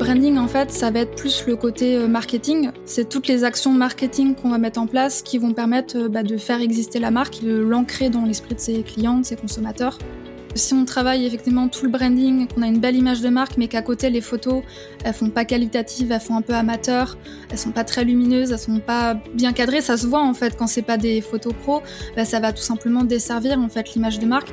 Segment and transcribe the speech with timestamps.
[0.00, 2.70] branding, en fait, ça va être plus le côté euh, marketing.
[2.86, 6.22] C'est toutes les actions marketing qu'on va mettre en place qui vont permettre euh, bah,
[6.22, 9.98] de faire exister la marque, de l'ancrer dans l'esprit de ses clients, de ses consommateurs.
[10.54, 13.68] Si on travaille effectivement tout le branding, qu'on a une belle image de marque, mais
[13.68, 14.62] qu'à côté les photos,
[15.04, 17.18] elles font pas qualitatives, elles font un peu amateur,
[17.50, 20.56] elles sont pas très lumineuses, elles sont pas bien cadrées, ça se voit en fait
[20.56, 21.82] quand c'est pas des photos pro,
[22.16, 24.52] bah, ça va tout simplement desservir en fait l'image de marque.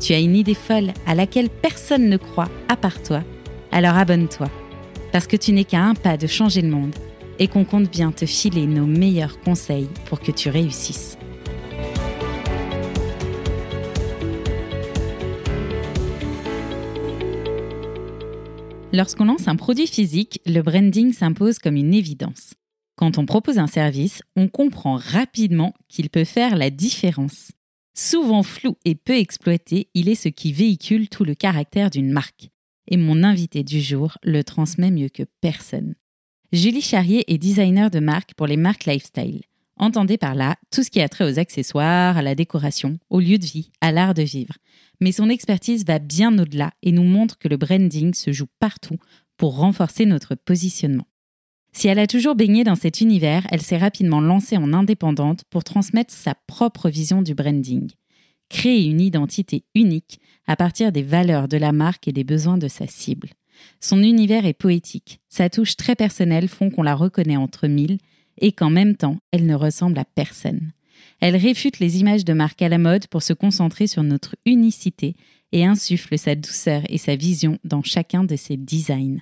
[0.00, 3.22] tu as une idée folle à laquelle personne ne croit à part toi,
[3.72, 4.48] alors abonne-toi.
[5.12, 6.94] Parce que tu n'es qu'à un pas de changer le monde
[7.38, 11.18] et qu'on compte bien te filer nos meilleurs conseils pour que tu réussisses.
[18.92, 22.54] Lorsqu'on lance un produit physique, le branding s'impose comme une évidence.
[22.96, 27.50] Quand on propose un service, on comprend rapidement qu'il peut faire la différence.
[28.00, 32.48] Souvent flou et peu exploité, il est ce qui véhicule tout le caractère d'une marque.
[32.86, 35.96] Et mon invité du jour le transmet mieux que personne.
[36.52, 39.40] Julie Charrier est designer de marque pour les marques lifestyle.
[39.78, 43.36] Entendez par là tout ce qui a trait aux accessoires, à la décoration, au lieu
[43.36, 44.54] de vie, à l'art de vivre.
[45.00, 48.98] Mais son expertise va bien au-delà et nous montre que le branding se joue partout
[49.36, 51.07] pour renforcer notre positionnement.
[51.78, 55.62] Si elle a toujours baigné dans cet univers, elle s'est rapidement lancée en indépendante pour
[55.62, 57.88] transmettre sa propre vision du branding.
[58.48, 60.18] Créer une identité unique
[60.48, 63.28] à partir des valeurs de la marque et des besoins de sa cible.
[63.78, 67.98] Son univers est poétique, sa touche très personnelle font qu'on la reconnaît entre mille
[68.38, 70.72] et qu'en même temps, elle ne ressemble à personne.
[71.20, 75.14] Elle réfute les images de marque à la mode pour se concentrer sur notre unicité
[75.52, 79.20] et insuffle sa douceur et sa vision dans chacun de ses designs.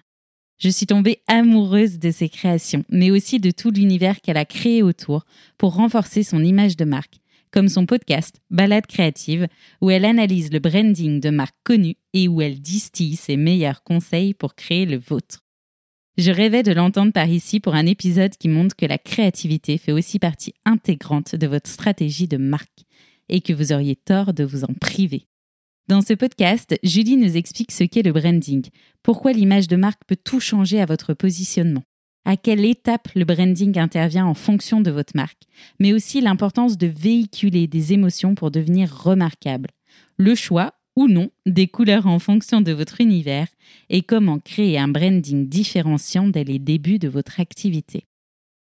[0.59, 4.83] Je suis tombée amoureuse de ses créations, mais aussi de tout l'univers qu'elle a créé
[4.83, 5.27] autour
[5.59, 7.19] pour renforcer son image de marque,
[7.51, 9.49] comme son podcast Balade créative,
[9.83, 14.33] où elle analyse le branding de marques connues et où elle distille ses meilleurs conseils
[14.33, 15.43] pour créer le vôtre.
[16.17, 19.93] Je rêvais de l'entendre par ici pour un épisode qui montre que la créativité fait
[19.93, 22.85] aussi partie intégrante de votre stratégie de marque
[23.29, 25.27] et que vous auriez tort de vous en priver.
[25.89, 28.67] Dans ce podcast, Julie nous explique ce qu'est le branding,
[29.05, 31.85] pourquoi l'image de marque peut tout changer à votre positionnement,
[32.25, 35.45] à quelle étape le branding intervient en fonction de votre marque,
[35.79, 39.69] mais aussi l'importance de véhiculer des émotions pour devenir remarquable,
[40.17, 43.47] le choix ou non des couleurs en fonction de votre univers
[43.89, 48.07] et comment créer un branding différenciant dès les débuts de votre activité.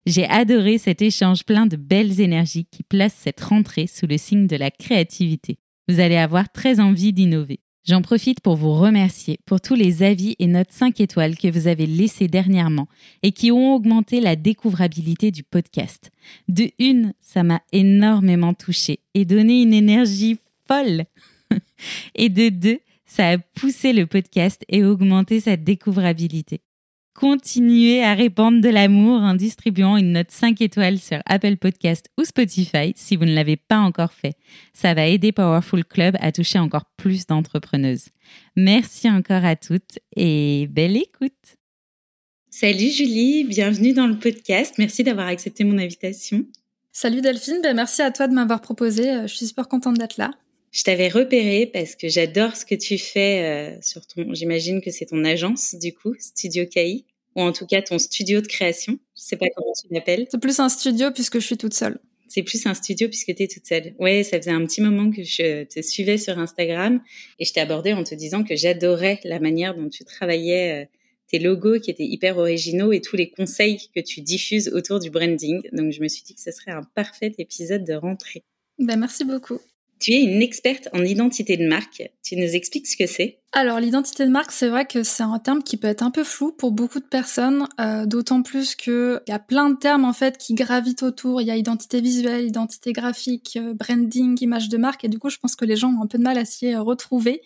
[0.07, 4.49] J'ai adoré cet échange plein de belles énergies qui place cette rentrée sous le signe
[4.49, 5.59] de la créativité.
[5.89, 7.61] Vous allez avoir très envie d'innover.
[7.85, 11.67] J'en profite pour vous remercier pour tous les avis et notes 5 étoiles que vous
[11.67, 12.87] avez laissés dernièrement
[13.25, 16.13] et qui ont augmenté la découvrabilité du podcast.
[16.47, 20.39] De une, ça m'a énormément touché et donné une énergie
[20.69, 21.07] folle.
[22.15, 26.61] et de deux, ça a poussé le podcast et augmenté sa découvrabilité
[27.15, 32.25] continuez à répandre de l'amour en distribuant une note 5 étoiles sur Apple Podcast ou
[32.25, 34.37] Spotify si vous ne l'avez pas encore fait.
[34.73, 38.07] Ça va aider Powerful Club à toucher encore plus d'entrepreneuses.
[38.57, 41.57] Merci encore à toutes et belle écoute.
[42.51, 44.75] Salut Julie, bienvenue dans le podcast.
[44.79, 46.45] Merci d'avoir accepté mon invitation.
[46.93, 49.11] Salut Delphine, ben merci à toi de m'avoir proposé.
[49.11, 50.31] Euh, je suis super contente d'être là.
[50.73, 54.33] Je t'avais repéré parce que j'adore ce que tu fais euh, sur ton.
[54.33, 57.05] J'imagine que c'est ton agence du coup, Studio KI,
[57.37, 58.99] ou en tout cas ton studio de création.
[59.15, 60.27] Je sais pas comment tu l'appelles.
[60.31, 61.99] C'est plus un studio puisque je suis toute seule.
[62.27, 63.95] C'est plus un studio puisque tu es toute seule.
[63.99, 67.03] Ouais, ça faisait un petit moment que je te suivais sur Instagram
[67.39, 70.87] et je t'ai abordé en te disant que j'adorais la manière dont tu travaillais euh,
[71.31, 75.11] tes logos qui étaient hyper originaux et tous les conseils que tu diffuses autour du
[75.11, 75.61] branding.
[75.73, 78.43] Donc je me suis dit que ce serait un parfait épisode de rentrée.
[78.79, 79.61] Ben, merci beaucoup.
[80.03, 82.03] Tu es une experte en identité de marque.
[82.25, 83.39] Tu nous expliques ce que c'est?
[83.53, 86.25] Alors l'identité de marque, c'est vrai que c'est un terme qui peut être un peu
[86.25, 90.13] flou pour beaucoup de personnes, euh, d'autant plus qu'il y a plein de termes en
[90.13, 91.41] fait qui gravitent autour.
[91.41, 95.31] Il y a identité visuelle, identité graphique, euh, branding, image de marque, et du coup
[95.31, 97.41] je pense que les gens ont un peu de mal à s'y retrouver.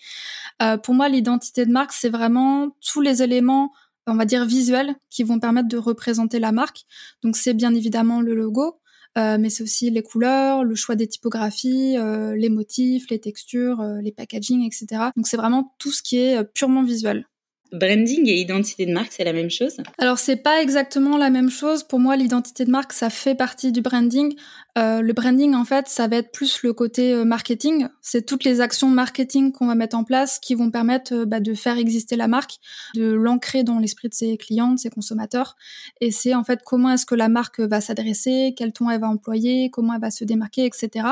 [0.62, 3.70] Euh, pour moi, l'identité de marque, c'est vraiment tous les éléments
[4.06, 6.84] on va dire visuels qui vont permettre de représenter la marque.
[7.22, 8.78] Donc c'est bien évidemment le logo,
[9.16, 13.80] euh, mais c'est aussi les couleurs, le choix des typographies, euh, les motifs, les textures,
[13.80, 15.10] euh, les packaging, etc.
[15.16, 17.26] Donc c'est vraiment tout ce qui est purement visuel.
[17.72, 19.76] Branding et identité de marque, c'est la même chose?
[19.98, 21.82] Alors, c'est pas exactement la même chose.
[21.82, 24.34] Pour moi, l'identité de marque, ça fait partie du branding.
[24.78, 27.88] Euh, le branding, en fait, ça va être plus le côté euh, marketing.
[28.02, 31.40] C'est toutes les actions marketing qu'on va mettre en place qui vont permettre euh, bah,
[31.40, 32.56] de faire exister la marque,
[32.94, 35.56] de l'ancrer dans l'esprit de ses clients, de ses consommateurs.
[36.00, 39.08] Et c'est en fait comment est-ce que la marque va s'adresser, quel ton elle va
[39.08, 41.06] employer, comment elle va se démarquer, etc.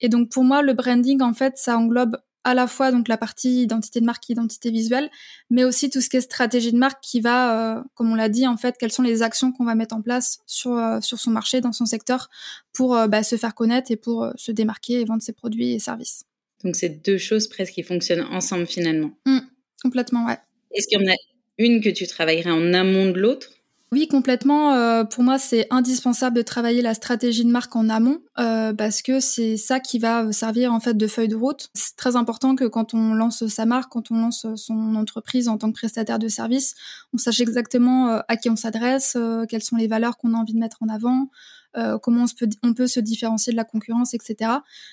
[0.00, 3.16] Et donc, pour moi, le branding, en fait, ça englobe à la fois donc la
[3.16, 5.10] partie identité de marque, identité visuelle,
[5.50, 8.28] mais aussi tout ce qui est stratégie de marque qui va, euh, comme on l'a
[8.28, 11.18] dit, en fait, quelles sont les actions qu'on va mettre en place sur euh, sur
[11.18, 12.28] son marché, dans son secteur,
[12.72, 15.78] pour euh, bah, se faire connaître et pour se démarquer et vendre ses produits et
[15.78, 16.24] services.
[16.64, 19.10] Donc c'est deux choses presque qui fonctionnent ensemble finalement.
[19.26, 19.38] Mmh,
[19.82, 20.38] complètement, ouais.
[20.72, 21.16] Est-ce qu'il y en a
[21.58, 23.50] une que tu travaillerais en amont de l'autre?
[23.90, 24.74] Oui, complètement.
[24.74, 29.00] Euh, pour moi, c'est indispensable de travailler la stratégie de marque en amont euh, parce
[29.00, 31.70] que c'est ça qui va servir en fait de feuille de route.
[31.72, 35.56] C'est très important que quand on lance sa marque, quand on lance son entreprise en
[35.56, 36.74] tant que prestataire de service,
[37.14, 39.16] on sache exactement euh, à qui on s'adresse,
[39.48, 41.30] quelles sont les valeurs qu'on a envie de mettre en avant,
[41.76, 44.52] euh, comment on, peut, on peut se différencier de la concurrence, etc.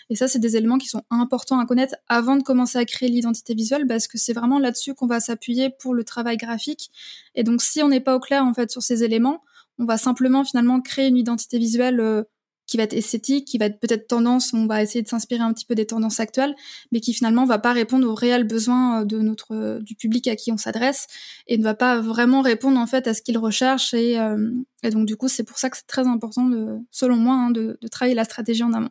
[0.09, 3.09] Et ça, c'est des éléments qui sont importants à connaître avant de commencer à créer
[3.09, 6.91] l'identité visuelle, parce que c'est vraiment là-dessus qu'on va s'appuyer pour le travail graphique.
[7.35, 9.41] Et donc, si on n'est pas au clair en fait sur ces éléments,
[9.79, 12.23] on va simplement finalement créer une identité visuelle euh,
[12.67, 15.53] qui va être esthétique, qui va être peut-être tendance, on va essayer de s'inspirer un
[15.53, 16.55] petit peu des tendances actuelles,
[16.91, 20.27] mais qui finalement va pas répondre aux réels besoins euh, de notre euh, du public
[20.27, 21.07] à qui on s'adresse
[21.47, 24.51] et ne va pas vraiment répondre en fait à ce qu'il recherche et, euh,
[24.83, 27.51] et, donc du coup c'est pour ça que c'est très important de, selon moi hein,
[27.51, 28.89] de travailler la stratégie en amont.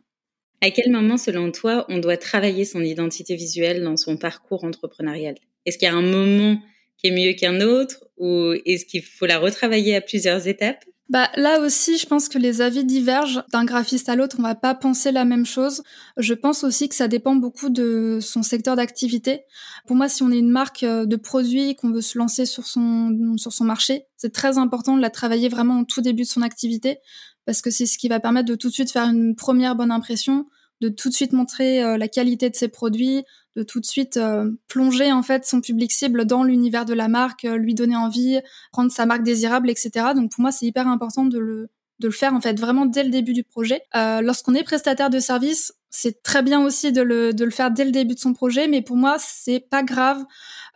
[0.61, 5.35] À quel moment selon toi on doit travailler son identité visuelle dans son parcours entrepreneurial?
[5.65, 6.59] Est-ce qu'il y a un moment
[6.97, 10.85] qui est mieux qu'un autre ou est-ce qu'il faut la retravailler à plusieurs étapes?
[11.09, 14.37] Bah là aussi, je pense que les avis divergent d'un graphiste à l'autre.
[14.39, 15.83] On va pas penser la même chose.
[16.17, 19.41] Je pense aussi que ça dépend beaucoup de son secteur d'activité.
[19.85, 22.65] Pour moi, si on est une marque euh, de produits qu'on veut se lancer sur
[22.65, 26.27] son sur son marché, c'est très important de la travailler vraiment au tout début de
[26.27, 26.97] son activité
[27.45, 29.91] parce que c'est ce qui va permettre de tout de suite faire une première bonne
[29.91, 30.47] impression,
[30.89, 33.23] de tout de suite montrer euh, la qualité de ses produits,
[33.55, 37.07] de tout de suite euh, plonger en fait son public cible dans l'univers de la
[37.07, 38.39] marque, euh, lui donner envie,
[38.73, 40.07] rendre sa marque désirable, etc.
[40.15, 43.05] Donc pour moi c'est hyper important de le de le faire en fait vraiment dès
[43.05, 43.81] le début du projet.
[43.95, 47.71] Euh, Lorsqu'on est prestataire de service, c'est très bien aussi de le, de le faire
[47.71, 50.21] dès le début de son projet, mais pour moi c'est pas grave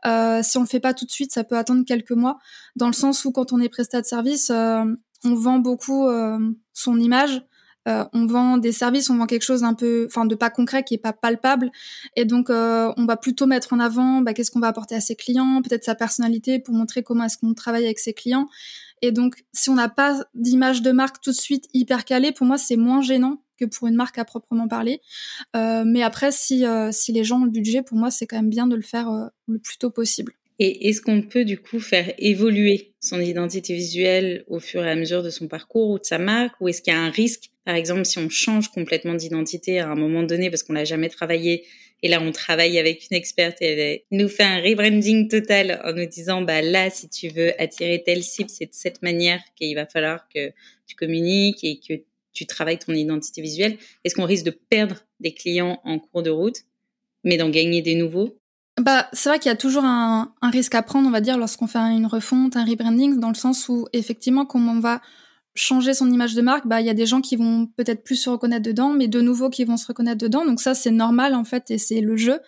[0.06, 2.38] euh, si on le fait pas tout de suite, ça peut attendre quelques mois,
[2.78, 6.08] dans le sens où quand on est prestataire de service, on vend beaucoup
[6.72, 7.42] son image,
[7.90, 10.84] euh, on vend des services, on vend quelque chose d'un peu, enfin de pas concret,
[10.84, 11.72] qui est pas palpable,
[12.16, 15.02] et donc euh, on va plutôt mettre en avant bah, qu'est-ce qu'on va apporter à
[15.02, 18.48] ses clients, peut-être sa personnalité pour montrer comment est-ce qu'on travaille avec ses clients.
[19.02, 22.46] Et donc si on n'a pas d'image de marque tout de suite hyper calée, pour
[22.46, 25.02] moi c'est moins gênant que pour une marque à proprement parler.
[25.56, 28.50] Euh, mais après, si, si les gens ont le budget, pour moi, c'est quand même
[28.50, 29.10] bien de le faire
[29.50, 30.32] le plus tôt possible.
[30.60, 34.96] Et est-ce qu'on peut du coup faire évoluer son identité visuelle au fur et à
[34.96, 36.60] mesure de son parcours ou de sa marque?
[36.60, 39.92] Ou est-ce qu'il y a un risque, par exemple, si on change complètement d'identité à
[39.92, 41.68] un moment donné parce qu'on l'a jamais travaillé
[42.02, 45.94] et là on travaille avec une experte et elle nous fait un rebranding total en
[45.94, 49.76] nous disant bah là si tu veux attirer telle cible c'est de cette manière qu'il
[49.76, 50.52] va falloir que
[50.88, 52.02] tu communiques et que
[52.34, 53.78] tu travailles ton identité visuelle.
[54.04, 56.64] Est-ce qu'on risque de perdre des clients en cours de route
[57.24, 58.36] mais d'en gagner des nouveaux?
[58.82, 61.68] Bah, c'est vrai qu'il y a toujours un, risque à prendre, on va dire, lorsqu'on
[61.68, 65.02] fait une refonte, un rebranding, dans le sens où, effectivement, comme on va
[65.60, 68.16] changer son image de marque, bah, il y a des gens qui vont peut-être plus
[68.16, 70.46] se reconnaître dedans, mais de nouveaux qui vont se reconnaître dedans.
[70.46, 72.40] Donc ça, c'est normal, en fait, et c'est le jeu.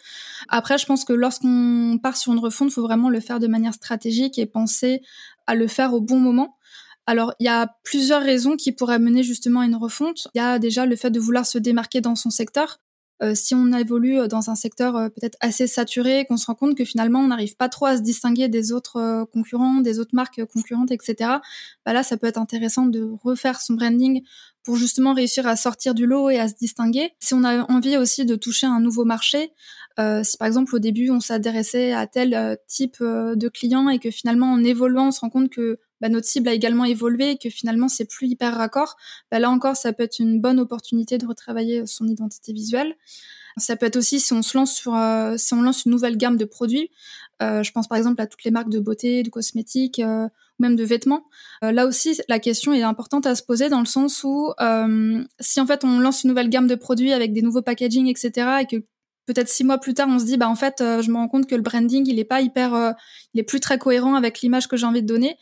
[0.48, 3.74] Après, je pense que lorsqu'on part sur une refonte, faut vraiment le faire de manière
[3.74, 5.02] stratégique et penser
[5.46, 6.58] à le faire au bon moment.
[7.06, 10.28] Alors, il y a plusieurs raisons qui pourraient mener justement à une refonte.
[10.34, 12.80] Il y a déjà le fait de vouloir se démarquer dans son secteur.
[13.22, 16.56] Euh, si on évolue euh, dans un secteur euh, peut-être assez saturé, qu'on se rend
[16.56, 20.16] compte que finalement on n'arrive pas trop à se distinguer des autres concurrents, des autres
[20.16, 21.16] marques concurrentes, etc.
[21.86, 24.24] Bah là, ça peut être intéressant de refaire son branding
[24.64, 27.12] pour justement réussir à sortir du lot et à se distinguer.
[27.20, 29.52] Si on a envie aussi de toucher un nouveau marché,
[30.00, 34.10] euh, si par exemple au début on s'adressait à tel type de client et que
[34.10, 37.38] finalement en évoluant on se rend compte que bah, notre cible a également évolué et
[37.38, 38.98] que finalement c'est plus hyper raccord,
[39.32, 42.96] bah, là encore ça peut être une bonne opportunité de retravailler son identité visuelle.
[43.58, 46.18] Ça peut être aussi si on se lance sur, euh, si on lance une nouvelle
[46.18, 46.90] gamme de produits.
[47.42, 50.62] Euh, je pense par exemple à toutes les marques de beauté, de cosmétiques, euh, ou
[50.62, 51.26] même de vêtements.
[51.64, 55.24] Euh, là aussi, la question est importante à se poser dans le sens où euh,
[55.40, 58.48] si en fait on lance une nouvelle gamme de produits avec des nouveaux packaging, etc.,
[58.62, 58.84] et que
[59.26, 61.48] peut-être six mois plus tard, on se dit bah en fait, je me rends compte
[61.48, 62.96] que le branding il est pas hyper,
[63.34, 65.38] il est plus très cohérent avec l'image que j'ai envie de donner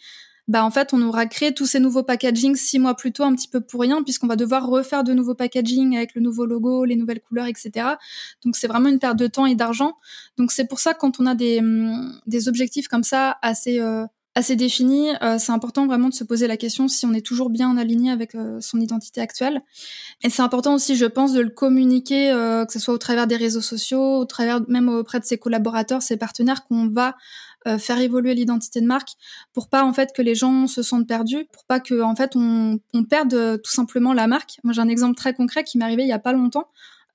[0.50, 3.34] bah en fait on aura créé tous ces nouveaux packaging six mois plus tôt un
[3.36, 6.86] petit peu pour rien puisqu'on va devoir refaire de nouveaux packaging avec le nouveau logo,
[6.86, 7.72] les nouvelles couleurs, etc.
[8.44, 9.94] Donc c'est vraiment une perte de temps et d'argent.
[10.38, 14.06] Donc c'est pour ça quand on a des, hum, des objectifs comme ça assez euh,
[14.36, 17.50] assez défini, euh, c'est important vraiment de se poser la question si on est toujours
[17.50, 19.62] bien en aligné avec euh, son identité actuelle.
[20.24, 23.28] Et c'est important aussi, je pense, de le communiquer, euh, que ce soit au travers
[23.28, 27.16] des réseaux sociaux, au travers même auprès de ses collaborateurs, ses partenaires, qu'on va
[27.78, 29.10] faire évoluer l'identité de marque
[29.54, 32.36] pour pas en fait que les gens se sentent perdus, pour pas que en fait
[32.36, 34.60] on, on perde tout simplement la marque.
[34.64, 36.68] Moi j'ai un exemple très concret qui m'est arrivé il y a pas longtemps.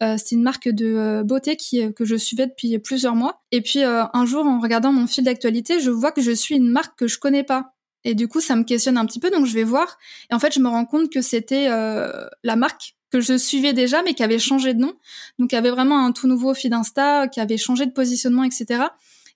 [0.02, 3.42] Euh, c'est une marque de euh, beauté qui, euh, que je suivais depuis plusieurs mois.
[3.52, 6.68] Et puis un jour, en regardant mon fil d'actualité, je vois que je suis une
[6.68, 7.74] marque que je connais pas.
[8.04, 9.98] Et du coup, ça me questionne un petit peu, donc je vais voir.
[10.30, 14.02] Et en fait, je me rends compte que c'était la marque que je suivais déjà,
[14.02, 14.92] mais qui avait changé de nom.
[15.38, 18.88] Donc, y avait vraiment un tout nouveau feed Insta, qui avait changé de positionnement, etc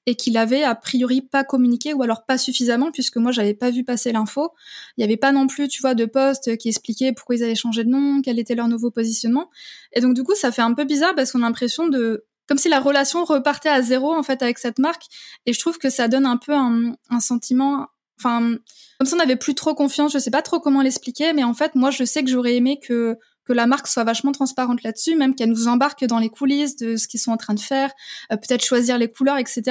[0.08, 3.70] et qu'il avait a priori pas communiqué ou alors pas suffisamment puisque moi j'avais pas
[3.70, 4.54] vu passer l'info.
[4.96, 7.54] Il y avait pas non plus, tu vois, de post qui expliquait pourquoi ils avaient
[7.54, 9.50] changé de nom, quel était leur nouveau positionnement.
[9.92, 12.56] Et donc du coup, ça fait un peu bizarre parce qu'on a l'impression de comme
[12.56, 15.02] si la relation repartait à zéro en fait avec cette marque
[15.44, 17.88] et je trouve que ça donne un peu un, un sentiment
[18.18, 18.56] enfin
[18.98, 21.52] comme si on n'avait plus trop confiance, je sais pas trop comment l'expliquer mais en
[21.52, 25.16] fait moi je sais que j'aurais aimé que que la marque soit vachement transparente là-dessus,
[25.16, 27.90] même qu'elle nous embarque dans les coulisses de ce qu'ils sont en train de faire,
[28.30, 29.62] euh, peut-être choisir les couleurs, etc.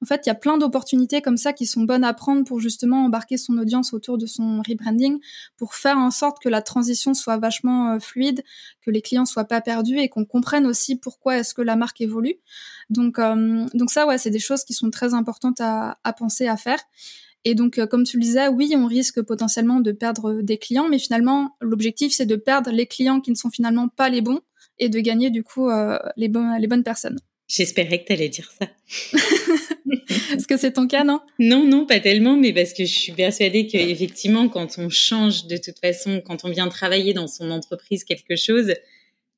[0.00, 2.60] En fait, il y a plein d'opportunités comme ça qui sont bonnes à prendre pour
[2.60, 5.18] justement embarquer son audience autour de son rebranding,
[5.56, 8.44] pour faire en sorte que la transition soit vachement euh, fluide,
[8.80, 12.00] que les clients soient pas perdus et qu'on comprenne aussi pourquoi est-ce que la marque
[12.00, 12.36] évolue.
[12.90, 16.46] Donc, euh, donc ça, ouais, c'est des choses qui sont très importantes à, à penser
[16.46, 16.78] à faire.
[17.48, 20.88] Et donc, euh, comme tu le disais, oui, on risque potentiellement de perdre des clients,
[20.88, 24.40] mais finalement, l'objectif, c'est de perdre les clients qui ne sont finalement pas les bons
[24.80, 27.20] et de gagner du coup euh, les, les bonnes personnes.
[27.46, 28.66] J'espérais que tu allais dire ça.
[30.34, 31.20] Est-ce que c'est ton cas, non?
[31.38, 35.56] Non, non, pas tellement, mais parce que je suis persuadée qu'effectivement, quand on change de
[35.56, 38.74] toute façon, quand on vient travailler dans son entreprise quelque chose,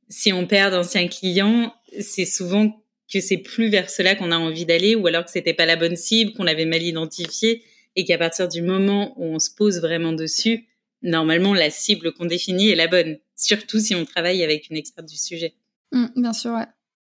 [0.09, 4.65] si on perd d'anciens clients, c'est souvent que c'est plus vers cela qu'on a envie
[4.65, 7.63] d'aller, ou alors que c'était pas la bonne cible, qu'on l'avait mal identifié
[7.99, 10.69] et qu'à partir du moment où on se pose vraiment dessus,
[11.03, 15.09] normalement la cible qu'on définit est la bonne, surtout si on travaille avec une experte
[15.09, 15.55] du sujet.
[15.91, 16.67] Mmh, bien sûr, ouais.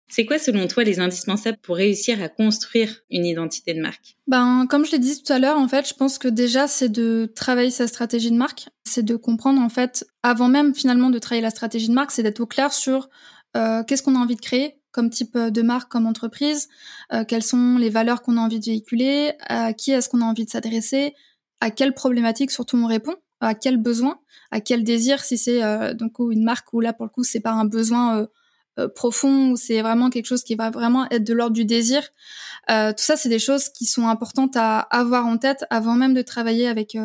[0.08, 4.16] C'est quoi selon toi les indispensables pour réussir à construire une identité de marque?
[4.26, 6.88] Ben comme je l'ai dit tout à l'heure en fait, je pense que déjà c'est
[6.88, 11.18] de travailler sa stratégie de marque, c'est de comprendre en fait avant même finalement de
[11.18, 13.10] travailler la stratégie de marque, c'est d'être au clair sur
[13.58, 14.76] euh, qu'est-ce qu'on a envie de créer,
[15.06, 16.68] type euh, de marque, comme entreprise,
[17.12, 20.24] euh, quelles sont les valeurs qu'on a envie de véhiculer, à qui est-ce qu'on a
[20.24, 21.14] envie de s'adresser,
[21.60, 24.18] à quelles problématiques surtout on répond, à quel besoin,
[24.50, 27.40] à quel désir, si c'est euh, donc une marque où là pour le coup c'est
[27.40, 28.26] pas un besoin
[28.94, 32.00] profond ou c'est vraiment quelque chose qui va vraiment être de l'ordre du désir.
[32.68, 36.22] tout ça c'est des choses qui sont importantes à avoir en tête avant même de
[36.22, 36.96] travailler avec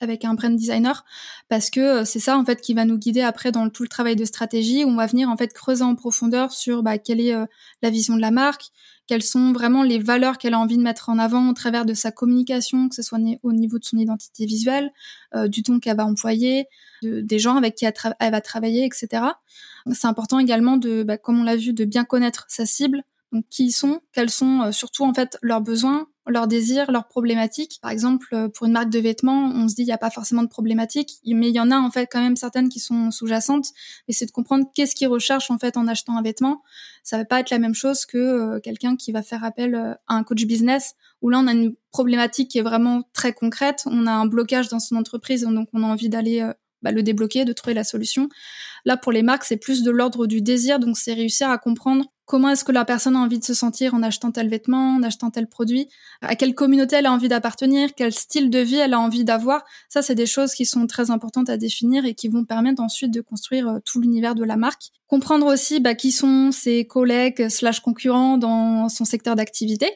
[0.00, 1.04] avec un brand designer
[1.48, 3.88] parce que euh, c'est ça en fait qui va nous guider après dans tout le
[3.88, 7.20] travail de stratégie où on va venir en fait creuser en profondeur sur bah, quelle
[7.20, 7.46] est euh,
[7.82, 8.66] la vision de la marque,
[9.06, 11.94] quelles sont vraiment les valeurs qu'elle a envie de mettre en avant au travers de
[11.94, 14.92] sa communication, que ce soit au niveau de son identité visuelle,
[15.34, 16.66] euh, du ton qu'elle va employer,
[17.02, 19.22] des gens avec qui elle, va travailler, etc.
[19.92, 23.44] C'est important également de, bah, comme on l'a vu, de bien connaître sa cible, donc
[23.50, 27.78] qui ils sont, quels sont surtout en fait leurs besoins, leurs désirs, leurs problématiques.
[27.82, 30.10] Par exemple, euh, pour une marque de vêtements, on se dit il n'y a pas
[30.10, 33.10] forcément de problématiques, mais il y en a en fait quand même certaines qui sont
[33.10, 33.68] sous-jacentes.
[34.08, 36.62] Et c'est de comprendre qu'est-ce qu'ils recherchent en fait en achetant un vêtement.
[37.02, 39.92] Ça va pas être la même chose que euh, quelqu'un qui va faire appel euh,
[40.06, 43.82] à un coach business où là on a une problématique qui est vraiment très concrète.
[43.86, 46.50] On a un blocage dans son entreprise, donc on a envie d'aller
[46.82, 48.28] bah, le débloquer, de trouver la solution.
[48.84, 52.12] Là, pour les marques, c'est plus de l'ordre du désir, donc c'est réussir à comprendre
[52.26, 55.02] comment est-ce que la personne a envie de se sentir en achetant tel vêtement, en
[55.02, 55.88] achetant tel produit,
[56.22, 59.64] à quelle communauté elle a envie d'appartenir, quel style de vie elle a envie d'avoir?
[59.88, 63.12] Ça, c'est des choses qui sont très importantes à définir et qui vont permettre ensuite
[63.12, 64.90] de construire euh, tout l'univers de la marque.
[65.06, 69.90] Comprendre aussi bah, qui sont ses collègues slash concurrents dans son secteur d'activité,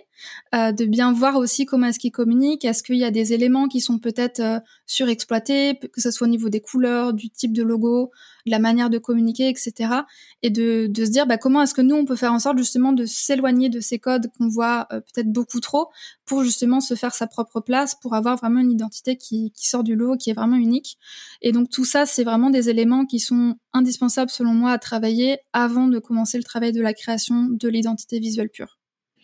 [0.54, 3.68] euh, de bien voir aussi comment est-ce qu'ils communiquent, est-ce qu'il y a des éléments
[3.68, 7.62] qui sont peut-être euh, surexploités, que ce soit au niveau des couleurs, du type de
[7.62, 8.10] logo,
[8.46, 10.02] de la manière de communiquer, etc.
[10.42, 12.58] Et de, de se dire bah, comment est-ce que nous, on peut faire en sorte
[12.58, 15.88] justement de s'éloigner de ces codes qu'on voit euh, peut-être beaucoup trop
[16.25, 19.84] pour justement se faire sa propre place, pour avoir vraiment une identité qui, qui sort
[19.84, 20.98] du lot, qui est vraiment unique.
[21.42, 25.38] Et donc tout ça, c'est vraiment des éléments qui sont indispensables selon moi à travailler
[25.52, 28.77] avant de commencer le travail de la création de l'identité visuelle pure.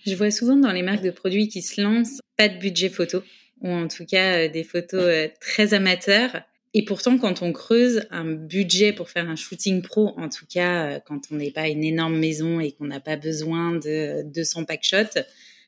[0.07, 3.23] Je vois souvent dans les marques de produits qui se lancent pas de budget photo,
[3.61, 6.43] ou en tout cas euh, des photos euh, très amateurs.
[6.75, 10.87] Et pourtant, quand on creuse un budget pour faire un shooting pro, en tout cas
[10.87, 14.65] euh, quand on n'est pas une énorme maison et qu'on n'a pas besoin de 200
[14.65, 15.21] pack shots,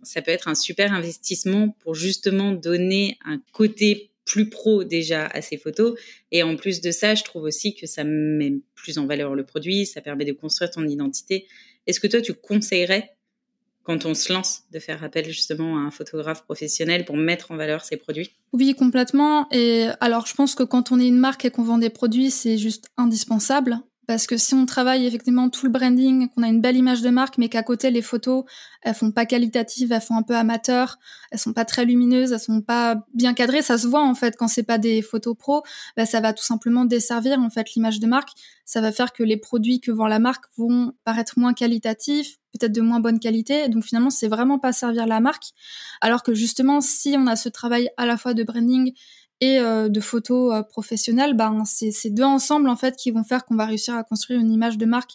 [0.03, 5.41] ça peut être un super investissement pour justement donner un côté plus pro déjà à
[5.41, 5.99] ses photos.
[6.33, 9.47] Et en plus de ça, je trouve aussi que ça met plus en valeur le
[9.47, 11.47] produit, ça permet de construire ton identité.
[11.87, 13.16] Est-ce que toi, tu conseillerais
[13.87, 17.57] quand on se lance de faire appel justement à un photographe professionnel pour mettre en
[17.57, 19.49] valeur ses produits Oui, complètement.
[19.53, 22.33] Et alors, je pense que quand on est une marque et qu'on vend des produits,
[22.33, 23.79] c'est juste indispensable.
[24.07, 27.11] Parce que si on travaille effectivement tout le branding, qu'on a une belle image de
[27.11, 28.45] marque, mais qu'à côté les photos,
[28.83, 30.99] elles font pas qualitatives, elles font un peu amateur,
[31.33, 34.37] elles sont pas très lumineuses, elles sont pas bien cadrées, ça se voit en fait
[34.37, 35.63] quand c'est pas des photos pro,
[35.97, 38.31] bah, ça va tout simplement desservir en fait l'image de marque.
[38.65, 42.73] Ça va faire que les produits que vend la marque vont paraître moins qualitatifs, peut-être
[42.73, 43.69] de moins bonne qualité.
[43.69, 45.53] Donc finalement, c'est vraiment pas servir la marque.
[46.01, 48.93] Alors que justement, si on a ce travail à la fois de branding
[49.41, 53.25] et euh, de photos euh, professionnelles, ben c'est ces deux ensemble en fait qui vont
[53.25, 55.13] faire qu'on va réussir à construire une image de marque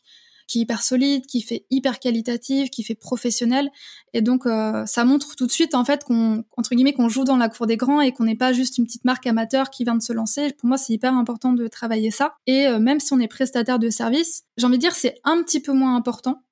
[0.48, 3.72] qui est hyper solide, qui fait hyper qualitative, qui fait professionnel.
[4.14, 7.24] Et donc euh, ça montre tout de suite en fait qu'on entre guillemets qu'on joue
[7.24, 9.86] dans la cour des grands et qu'on n'est pas juste une petite marque amateur qui
[9.86, 10.52] vient de se lancer.
[10.54, 12.36] Pour moi, c'est hyper important de travailler ça.
[12.48, 15.62] Et même si on est prestataire de service, j'ai envie de dire c'est un petit
[15.62, 16.44] peu moins important.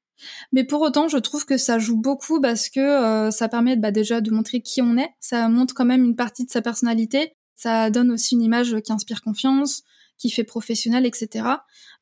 [0.53, 4.21] Mais pour autant, je trouve que ça joue beaucoup parce que ça permet bah, déjà
[4.21, 5.09] de montrer qui on est.
[5.19, 7.33] Ça montre quand même une partie de sa personnalité.
[7.59, 9.83] Ça donne aussi une image qui inspire confiance,
[10.17, 11.45] qui fait professionnel, etc.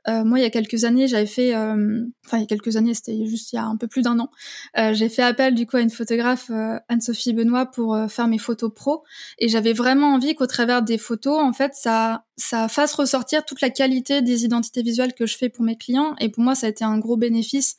[0.07, 2.77] Euh, moi, il y a quelques années, j'avais fait, euh, enfin il y a quelques
[2.77, 4.29] années, c'était juste il y a un peu plus d'un an,
[4.77, 6.51] euh, j'ai fait appel du coup à une photographe
[6.89, 9.03] Anne-Sophie Benoît pour faire mes photos pro,
[9.39, 13.61] et j'avais vraiment envie qu'au travers des photos, en fait, ça ça fasse ressortir toute
[13.61, 16.67] la qualité des identités visuelles que je fais pour mes clients, et pour moi, ça
[16.67, 17.77] a été un gros bénéfice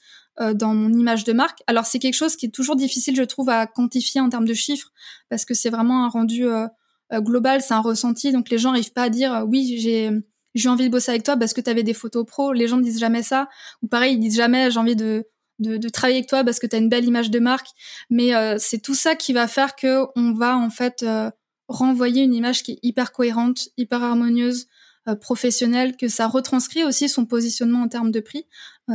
[0.54, 1.62] dans mon image de marque.
[1.66, 4.54] Alors c'est quelque chose qui est toujours difficile, je trouve, à quantifier en termes de
[4.54, 4.92] chiffres,
[5.30, 6.44] parce que c'est vraiment un rendu
[7.16, 8.32] global, c'est un ressenti.
[8.32, 10.10] Donc les gens n'arrivent pas à dire euh, oui, j'ai
[10.54, 12.52] j'ai envie de bosser avec toi parce que tu avais des photos pro.
[12.52, 13.48] Les gens disent jamais ça.
[13.82, 15.26] Ou pareil, ils disent jamais j'ai envie de,
[15.60, 17.68] de, travailler avec toi parce que tu as une belle image de marque.
[18.10, 21.04] Mais euh, c'est tout ça qui va faire que on va en fait
[21.68, 24.66] renvoyer une image qui est hyper cohérente, hyper harmonieuse,
[25.16, 28.46] professionnelle, que ça retranscrit aussi son positionnement en termes de prix.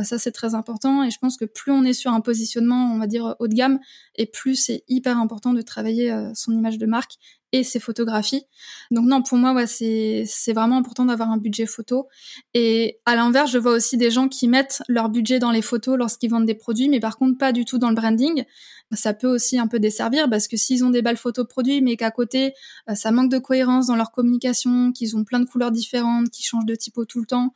[0.04, 2.98] ça c'est très important et je pense que plus on est sur un positionnement, on
[2.98, 3.80] va dire haut de gamme,
[4.14, 7.14] et plus c'est hyper important de travailler son image de marque
[7.54, 8.42] et ses photographies.
[8.90, 12.08] Donc non, pour moi, ouais, c'est vraiment important d'avoir un budget photo.
[12.52, 15.96] Et à l'inverse, je vois aussi des gens qui mettent leur budget dans les photos
[15.96, 18.44] lorsqu'ils vendent des produits, mais par contre pas du tout dans le branding.
[18.90, 21.96] Ça peut aussi un peu desservir parce que s'ils ont des belles photos produits, mais
[21.96, 22.54] qu'à côté
[22.90, 26.44] euh, ça manque de cohérence dans leur communication, qu'ils ont plein de couleurs différentes, qu'ils
[26.44, 27.54] changent de typo tout le temps,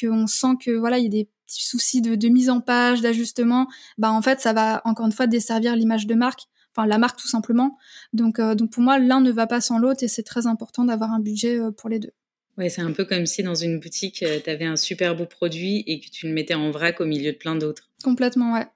[0.00, 3.00] qu'on sent que voilà il y a des petits soucis de, de mise en page,
[3.00, 3.66] d'ajustement,
[3.98, 7.18] bah en fait ça va encore une fois desservir l'image de marque enfin la marque
[7.18, 7.78] tout simplement.
[8.12, 10.84] Donc, euh, donc pour moi, l'un ne va pas sans l'autre et c'est très important
[10.84, 12.12] d'avoir un budget euh, pour les deux.
[12.58, 15.26] Ouais, c'est un peu comme si dans une boutique, euh, tu avais un super beau
[15.26, 17.90] produit et que tu le mettais en vrac au milieu de plein d'autres.
[18.02, 18.66] Complètement, ouais.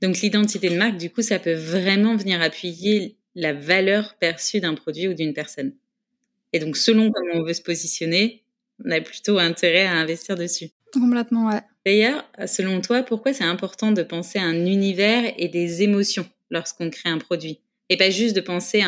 [0.00, 4.74] Donc l'identité de marque, du coup, ça peut vraiment venir appuyer la valeur perçue d'un
[4.74, 5.72] produit ou d'une personne.
[6.52, 8.44] Et donc selon comment on veut se positionner,
[8.84, 10.70] on a plutôt intérêt à investir dessus.
[10.92, 11.60] Complètement, ouais.
[11.86, 16.26] D'ailleurs, selon toi, pourquoi c'est important de penser à un univers et des émotions?
[16.52, 18.82] Lorsqu'on crée un produit et pas juste de penser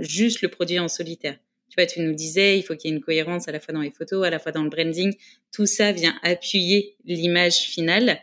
[0.00, 1.38] juste le produit en solitaire.
[1.70, 3.72] Tu vois, tu nous disais, il faut qu'il y ait une cohérence à la fois
[3.72, 5.14] dans les photos, à la fois dans le branding.
[5.52, 8.20] Tout ça vient appuyer l'image finale.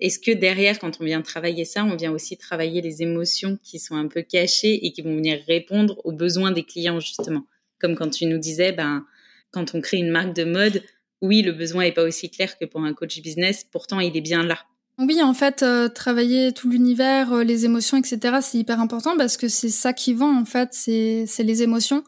[0.00, 3.78] Est-ce que derrière, quand on vient travailler ça, on vient aussi travailler les émotions qui
[3.78, 7.44] sont un peu cachées et qui vont venir répondre aux besoins des clients, justement?
[7.80, 9.04] Comme quand tu nous disais, ben,
[9.50, 10.82] quand on crée une marque de mode,
[11.20, 14.20] oui, le besoin n'est pas aussi clair que pour un coach business, pourtant il est
[14.20, 14.58] bien là.
[14.98, 19.36] Oui, en fait, euh, travailler tout l'univers, euh, les émotions, etc., c'est hyper important parce
[19.36, 22.04] que c'est ça qui vend, en fait, c'est les émotions.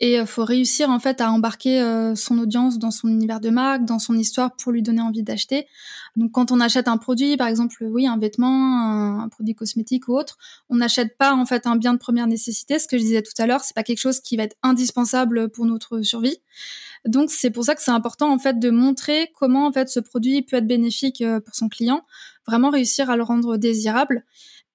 [0.00, 1.82] Et il euh, faut réussir, en fait, à embarquer
[2.14, 5.66] son audience dans son univers de marque, dans son histoire pour lui donner envie d'acheter.
[6.16, 10.08] Donc, quand on achète un produit, par exemple, oui, un vêtement, un, un produit cosmétique
[10.08, 12.78] ou autre, on n'achète pas, en fait, un bien de première nécessité.
[12.78, 15.48] Ce que je disais tout à l'heure, c'est pas quelque chose qui va être indispensable
[15.48, 16.38] pour notre survie.
[17.06, 20.00] Donc c'est pour ça que c'est important en fait de montrer comment en fait ce
[20.00, 22.02] produit peut être bénéfique euh, pour son client,
[22.46, 24.24] vraiment réussir à le rendre désirable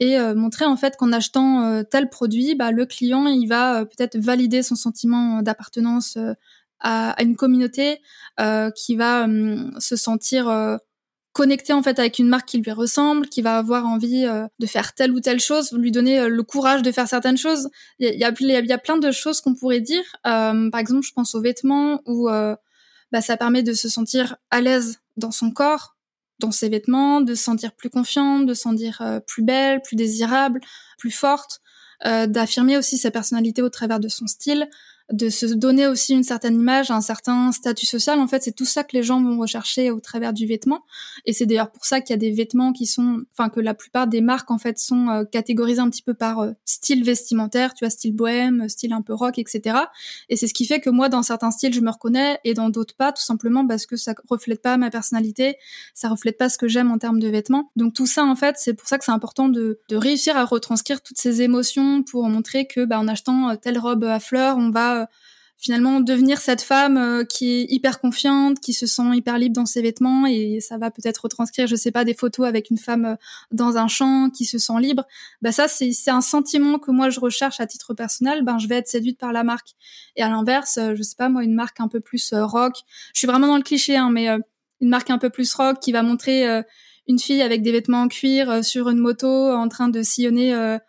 [0.01, 3.85] et euh, montrer en fait qu'en achetant euh, tel produit, bah, le client il va
[3.85, 6.17] peut-être valider son sentiment d'appartenance
[6.81, 8.01] à, une communauté,
[8.75, 9.27] qui va
[9.79, 10.79] se sentir
[11.33, 14.65] connecter en fait avec une marque qui lui ressemble, qui va avoir envie euh, de
[14.65, 17.69] faire telle ou telle chose, lui donner euh, le courage de faire certaines choses.
[17.99, 20.03] Il y a, y, y a, plein de choses qu'on pourrait dire.
[20.27, 22.27] Euh, par exemple, je pense aux vêtements où
[23.11, 25.95] bah, ça permet de se sentir à l'aise dans son corps,
[26.41, 30.59] dans ses vêtements, de se sentir plus confiante, de se sentir plus belle, plus désirable,
[30.97, 31.61] plus forte,
[32.03, 34.67] d'affirmer aussi sa personnalité au travers de son style.
[35.11, 38.19] De se donner aussi une certaine image, un certain statut social.
[38.19, 40.83] En fait, c'est tout ça que les gens vont rechercher au travers du vêtement.
[41.25, 43.73] Et c'est d'ailleurs pour ça qu'il y a des vêtements qui sont, enfin que la
[43.73, 47.73] plupart des marques en fait sont euh, catégorisées un petit peu par euh, style vestimentaire,
[47.73, 49.77] tu vois, style bohème, style un peu rock, etc.
[50.29, 52.69] Et c'est ce qui fait que moi, dans certains styles, je me reconnais et dans
[52.69, 55.55] d'autres pas, tout simplement parce que ça reflète pas ma personnalité,
[55.93, 57.71] ça reflète pas ce que j'aime en termes de vêtements.
[57.75, 60.45] Donc tout ça, en fait, c'est pour ça que c'est important de, de réussir à
[60.45, 64.57] retranscrire toutes ces émotions pour montrer que, bah, en achetant euh, telle robe à fleurs,
[64.57, 65.00] on va
[65.61, 69.67] finalement devenir cette femme euh, qui est hyper confiante, qui se sent hyper libre dans
[69.67, 73.05] ses vêtements et ça va peut-être retranscrire, je sais pas, des photos avec une femme
[73.05, 73.15] euh,
[73.51, 75.05] dans un champ qui se sent libre.
[75.43, 78.43] Bah ça c'est un sentiment que moi je recherche à titre personnel.
[78.43, 79.75] Ben je vais être séduite par la marque.
[80.15, 82.73] Et à l'inverse, euh, je sais pas moi une marque un peu plus rock.
[83.13, 84.29] Je suis vraiment dans le cliché hein, mais
[84.81, 86.63] une marque un peu plus rock qui va montrer
[87.07, 90.79] une fille avec des vêtements en cuir sur une moto en train de sillonner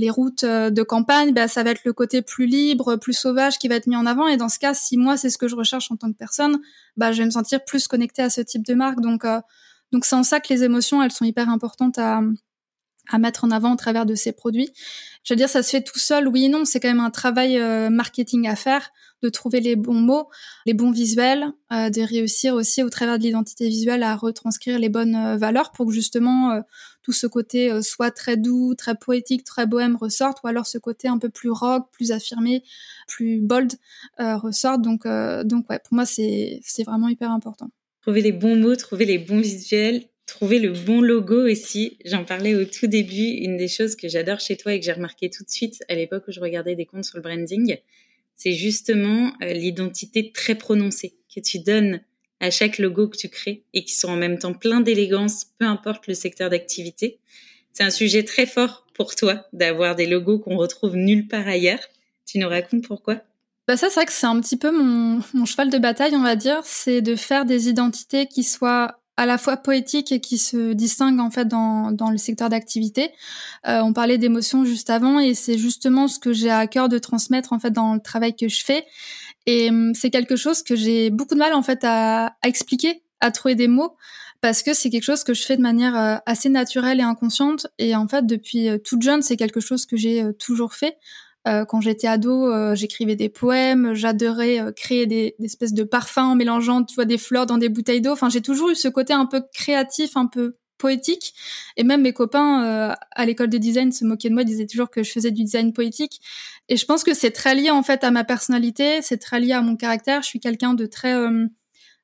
[0.00, 3.58] les routes euh, de campagne, bah, ça va être le côté plus libre, plus sauvage
[3.58, 4.26] qui va être mis en avant.
[4.26, 6.58] Et dans ce cas, si moi c'est ce que je recherche en tant que personne,
[6.96, 9.00] bah, je vais me sentir plus connectée à ce type de marque.
[9.00, 9.40] Donc, euh,
[9.92, 12.22] donc c'est en ça que les émotions, elles sont hyper importantes à,
[13.10, 14.70] à mettre en avant au travers de ces produits.
[15.24, 16.64] Je veux dire, ça se fait tout seul, oui et non.
[16.64, 18.90] C'est quand même un travail euh, marketing à faire,
[19.22, 20.28] de trouver les bons mots,
[20.64, 24.88] les bons visuels, euh, de réussir aussi au travers de l'identité visuelle à retranscrire les
[24.88, 26.62] bonnes euh, valeurs pour que justement
[27.02, 31.08] tout ce côté soit très doux, très poétique, très bohème ressorte, ou alors ce côté
[31.08, 32.62] un peu plus rock, plus affirmé,
[33.08, 33.74] plus bold
[34.18, 34.82] ressorte.
[34.82, 35.06] Donc,
[35.44, 37.70] donc ouais, pour moi c'est vraiment hyper important.
[38.02, 41.98] Trouver les bons mots, trouver les bons visuels, trouver le bon logo aussi.
[42.04, 43.30] J'en parlais au tout début.
[43.42, 45.94] Une des choses que j'adore chez toi et que j'ai remarqué tout de suite à
[45.94, 47.76] l'époque où je regardais des comptes sur le branding,
[48.36, 52.00] c'est justement euh, l'identité très prononcée que tu donnes
[52.38, 55.66] à chaque logo que tu crées et qui sont en même temps plein d'élégance, peu
[55.66, 57.18] importe le secteur d'activité.
[57.72, 61.80] C'est un sujet très fort pour toi d'avoir des logos qu'on retrouve nulle part ailleurs.
[62.24, 63.20] Tu nous racontes pourquoi?
[63.68, 66.22] Bah ça, c'est vrai que c'est un petit peu mon, mon cheval de bataille, on
[66.22, 70.38] va dire, c'est de faire des identités qui soient à la fois poétique et qui
[70.38, 73.10] se distingue en fait dans, dans le secteur d'activité.
[73.68, 76.96] Euh, on parlait d'émotions juste avant et c'est justement ce que j'ai à cœur de
[76.96, 78.86] transmettre en fait dans le travail que je fais.
[79.44, 83.02] Et hum, c'est quelque chose que j'ai beaucoup de mal en fait à, à expliquer,
[83.20, 83.94] à trouver des mots
[84.40, 87.66] parce que c'est quelque chose que je fais de manière euh, assez naturelle et inconsciente
[87.78, 90.96] et en fait depuis euh, toute jeune c'est quelque chose que j'ai toujours fait
[91.48, 96.18] euh, quand j'étais ado, euh, j'écrivais des poèmes, j'adorais euh, créer des, espèces de parfums
[96.18, 98.12] en mélangeant, tu vois, des fleurs dans des bouteilles d'eau.
[98.12, 101.34] Enfin, j'ai toujours eu ce côté un peu créatif, un peu poétique.
[101.76, 105.02] Et même mes copains à l'école de design se moquaient de moi, disaient toujours que
[105.02, 106.20] je faisais du design poétique.
[106.68, 109.52] Et je pense que c'est très lié en fait à ma personnalité, c'est très lié
[109.52, 110.22] à mon caractère.
[110.22, 111.14] Je suis quelqu'un de très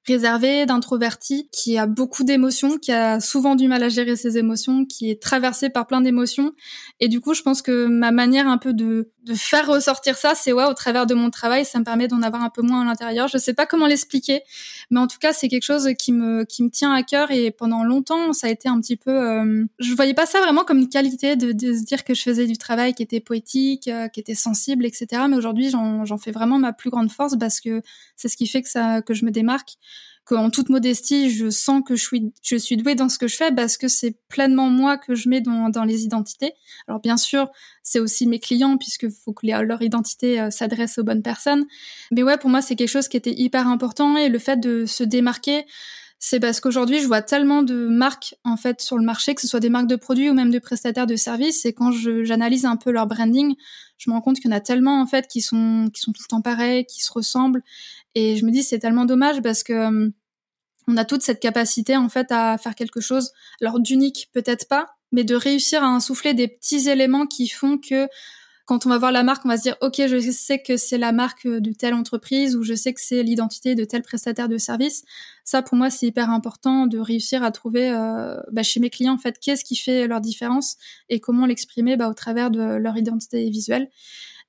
[0.07, 4.85] réservé, d'introverti, qui a beaucoup d'émotions, qui a souvent du mal à gérer ses émotions,
[4.85, 6.53] qui est traversé par plein d'émotions.
[7.01, 10.35] Et du coup, je pense que ma manière un peu de, de faire ressortir ça,
[10.37, 12.83] c'est ouais, au travers de mon travail, ça me permet d'en avoir un peu moins
[12.83, 13.27] à l'intérieur.
[13.27, 14.43] Je sais pas comment l'expliquer,
[14.91, 17.51] mais en tout cas, c'est quelque chose qui me qui me tient à cœur et
[17.51, 19.11] pendant longtemps, ça a été un petit peu.
[19.11, 22.23] Euh, je voyais pas ça vraiment comme une qualité de, de, se dire que je
[22.23, 25.23] faisais du travail qui était poétique, euh, qui était sensible, etc.
[25.29, 27.83] Mais aujourd'hui, j'en fais vraiment ma plus grande force parce que
[28.15, 29.77] c'est ce qui fait que ça que je me démarque
[30.27, 33.37] qu'en toute modestie, je sens que je suis, je suis douée dans ce que je
[33.37, 36.53] fais parce que c'est pleinement moi que je mets dans, dans les identités.
[36.89, 37.49] Alors bien sûr,
[37.85, 41.65] c'est aussi mes clients puisque faut que leur identité euh, s'adresse aux bonnes personnes.
[42.11, 44.85] Mais ouais, pour moi, c'est quelque chose qui était hyper important et le fait de
[44.85, 45.65] se démarquer,
[46.19, 49.47] c'est parce qu'aujourd'hui, je vois tellement de marques en fait sur le marché, que ce
[49.47, 51.67] soit des marques de produits ou même de prestataires de services.
[51.67, 53.55] Et quand j'analyse un peu leur branding,
[53.99, 56.13] je me rends compte qu'il y en a tellement en fait qui sont qui sont
[56.13, 57.63] tout le temps pareils, qui se ressemblent.
[58.17, 60.11] Et je me dis c'est tellement dommage parce que euh,
[60.89, 64.87] on a toute cette capacité en fait à faire quelque chose, alors d'unique peut-être pas,
[65.13, 68.09] mais de réussir à insouffler des petits éléments qui font que
[68.65, 70.97] quand on va voir la marque, on va se dire ok, je sais que c'est
[70.97, 74.57] la marque de telle entreprise ou je sais que c'est l'identité de tel prestataire de
[74.57, 75.05] service.
[75.45, 79.13] Ça, pour moi, c'est hyper important de réussir à trouver euh, bah, chez mes clients
[79.13, 80.79] en fait qu'est-ce qui fait leur différence
[81.11, 83.91] et comment l'exprimer bah, au travers de leur identité visuelle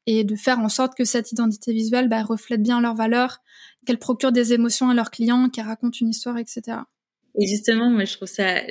[0.07, 3.39] et de faire en sorte que cette identité visuelle bah, reflète bien leurs valeurs,
[3.85, 6.77] qu'elle procure des émotions à leurs clients, qu'elle raconte une histoire, etc.
[7.39, 8.61] Et justement, moi, je trouve ça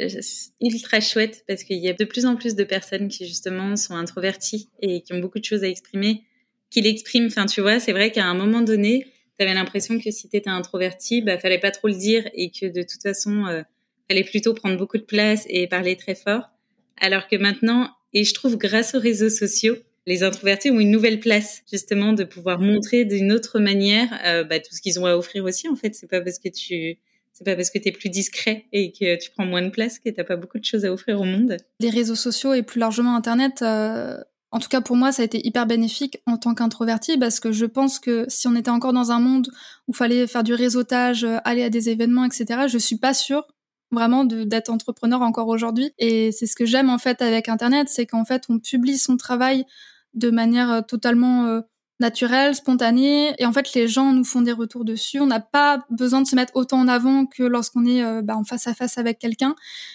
[0.61, 3.95] ultra chouette parce qu'il y a de plus en plus de personnes qui, justement, sont
[3.95, 6.25] introverties et qui ont beaucoup de choses à exprimer,
[6.71, 7.27] qui l'expriment.
[7.27, 9.07] Enfin, tu vois, c'est vrai qu'à un moment donné,
[9.39, 12.51] tu avais l'impression que si tu étais introverti, bah, fallait pas trop le dire et
[12.51, 13.63] que de toute façon, euh,
[14.09, 16.49] fallait plutôt prendre beaucoup de place et parler très fort.
[16.99, 21.21] Alors que maintenant, et je trouve grâce aux réseaux sociaux, les introvertis ont une nouvelle
[21.21, 25.17] place, justement, de pouvoir montrer d'une autre manière euh, bah, tout ce qu'ils ont à
[25.17, 25.69] offrir aussi.
[25.69, 26.99] En fait, c'est pas parce que tu
[27.33, 29.99] c'est pas parce que tu es plus discret et que tu prends moins de place
[29.99, 31.59] que t'as pas beaucoup de choses à offrir au monde.
[31.81, 34.17] Les réseaux sociaux et plus largement Internet, euh,
[34.53, 37.53] en tout cas pour moi, ça a été hyper bénéfique en tant qu'introverti parce que
[37.53, 39.51] je pense que si on était encore dans un monde
[39.87, 43.47] où fallait faire du réseautage, euh, aller à des événements, etc., je suis pas sûre
[43.91, 45.93] vraiment d'être entrepreneur encore aujourd'hui.
[45.99, 49.19] Et c'est ce que j'aime en fait avec Internet, c'est qu'en fait on publie son
[49.19, 49.67] travail
[50.17, 51.61] de manière euh, totalement euh,
[52.01, 53.35] naturelle, spontanée.
[53.39, 55.21] Et en fait, les gens nous font des retours dessus.
[55.21, 58.37] On n'a pas besoin de se mettre autant en avant que lorsqu'on est euh, bah,
[58.37, 59.55] en face à face avec quelqu'un.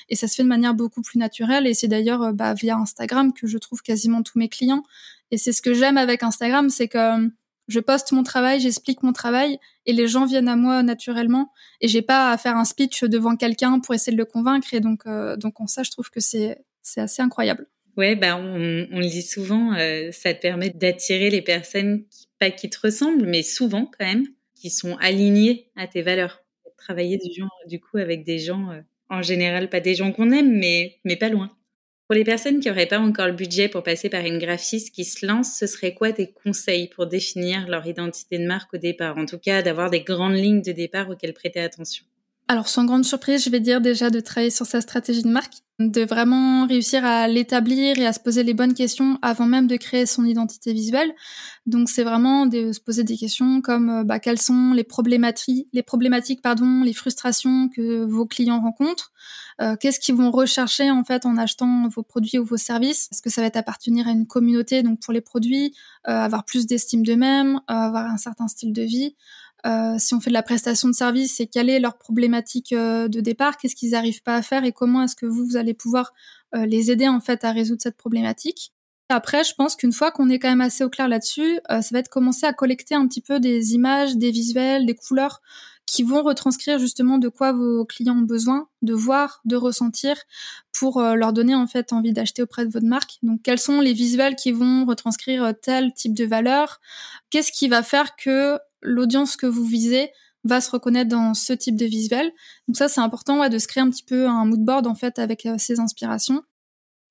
[0.09, 1.67] Et ça se fait de manière beaucoup plus naturelle.
[1.67, 4.83] Et c'est d'ailleurs bah, via Instagram que je trouve quasiment tous mes clients.
[5.31, 7.29] Et c'est ce que j'aime avec Instagram, c'est que
[7.67, 11.87] je poste mon travail, j'explique mon travail et les gens viennent à moi naturellement et
[11.87, 15.07] j'ai pas à faire un speech devant quelqu'un pour essayer de le convaincre et donc
[15.37, 17.67] donc en ça je trouve que c'est c'est assez incroyable.
[17.97, 22.49] Ouais, bah on, le dit souvent, euh, ça te permet d'attirer les personnes qui, pas
[22.49, 24.25] qui te ressemblent, mais souvent quand même,
[24.55, 26.41] qui sont alignées à tes valeurs.
[26.77, 30.31] Travailler du, genre, du coup avec des gens, euh, en général pas des gens qu'on
[30.31, 31.51] aime, mais, mais pas loin.
[32.07, 35.05] Pour les personnes qui n'auraient pas encore le budget pour passer par une graphiste qui
[35.05, 39.17] se lance, ce serait quoi tes conseils pour définir leur identité de marque au départ?
[39.17, 42.05] En tout cas, d'avoir des grandes lignes de départ auxquelles prêter attention.
[42.51, 45.53] Alors sans grande surprise, je vais dire déjà de travailler sur sa stratégie de marque,
[45.79, 49.77] de vraiment réussir à l'établir et à se poser les bonnes questions avant même de
[49.77, 51.13] créer son identité visuelle.
[51.65, 55.69] Donc c'est vraiment de se poser des questions comme euh, bah, quelles sont les problématiques,
[55.71, 59.13] les problématiques pardon, les frustrations que vos clients rencontrent,
[59.61, 63.07] euh, qu'est-ce qu'ils vont rechercher en fait en achetant vos produits ou vos services?
[63.13, 65.73] Est-ce que ça va être appartenir à une communauté donc pour les produits,
[66.09, 69.15] euh, avoir plus d'estime d'eux-mêmes, avoir un certain style de vie?
[69.65, 73.07] Euh, si on fait de la prestation de service, c'est quelle est leur problématique euh,
[73.07, 74.63] de départ, qu'est-ce qu'ils n'arrivent pas à faire?
[74.63, 76.13] Et comment est-ce que vous, vous allez pouvoir
[76.55, 78.73] euh, les aider en fait à résoudre cette problématique?
[79.09, 81.99] Après, je pense qu'une fois qu'on est quand même assez au clair là-dessus, ça va
[81.99, 85.41] être commencer à collecter un petit peu des images, des visuels, des couleurs
[85.85, 90.15] qui vont retranscrire justement de quoi vos clients ont besoin de voir, de ressentir
[90.71, 93.17] pour leur donner en fait envie d'acheter auprès de votre marque.
[93.21, 96.79] Donc quels sont les visuels qui vont retranscrire tel type de valeur?
[97.31, 100.11] Qu'est-ce qui va faire que l'audience que vous visez
[100.43, 102.31] va se reconnaître dans ce type de visuel.
[102.67, 104.95] Donc ça, c'est important ouais, de se créer un petit peu un mood board en
[104.95, 106.43] fait avec euh, ces inspirations.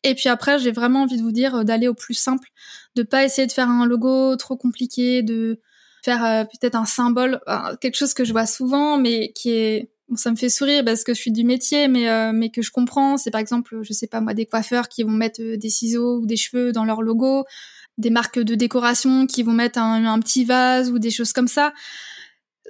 [0.02, 2.48] Et puis après, j'ai vraiment envie de vous dire euh, d'aller au plus simple,
[2.96, 5.60] de pas essayer de faire un logo trop compliqué, de
[6.04, 7.40] faire euh, peut-être un symbole,
[7.80, 11.04] quelque chose que je vois souvent, mais qui est bon, ça me fait sourire parce
[11.04, 13.18] que je suis du métier, mais mais que je comprends.
[13.18, 16.26] C'est par exemple, je sais pas moi, des coiffeurs qui vont mettre des ciseaux ou
[16.26, 17.44] des cheveux dans leur logo
[18.00, 21.72] des marques de décoration qui vont mettre un, petit vase ou des choses comme ça.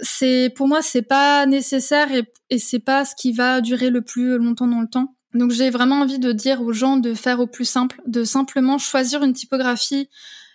[0.02, 4.38] C'est pour moi c'est pas nécessaire et, c'est pas ce qui va durer le plus
[4.38, 5.14] longtemps dans le temps.
[5.34, 8.78] Donc j'ai vraiment envie de dire aux gens de faire au plus simple, de simplement
[8.78, 10.08] choisir une typographie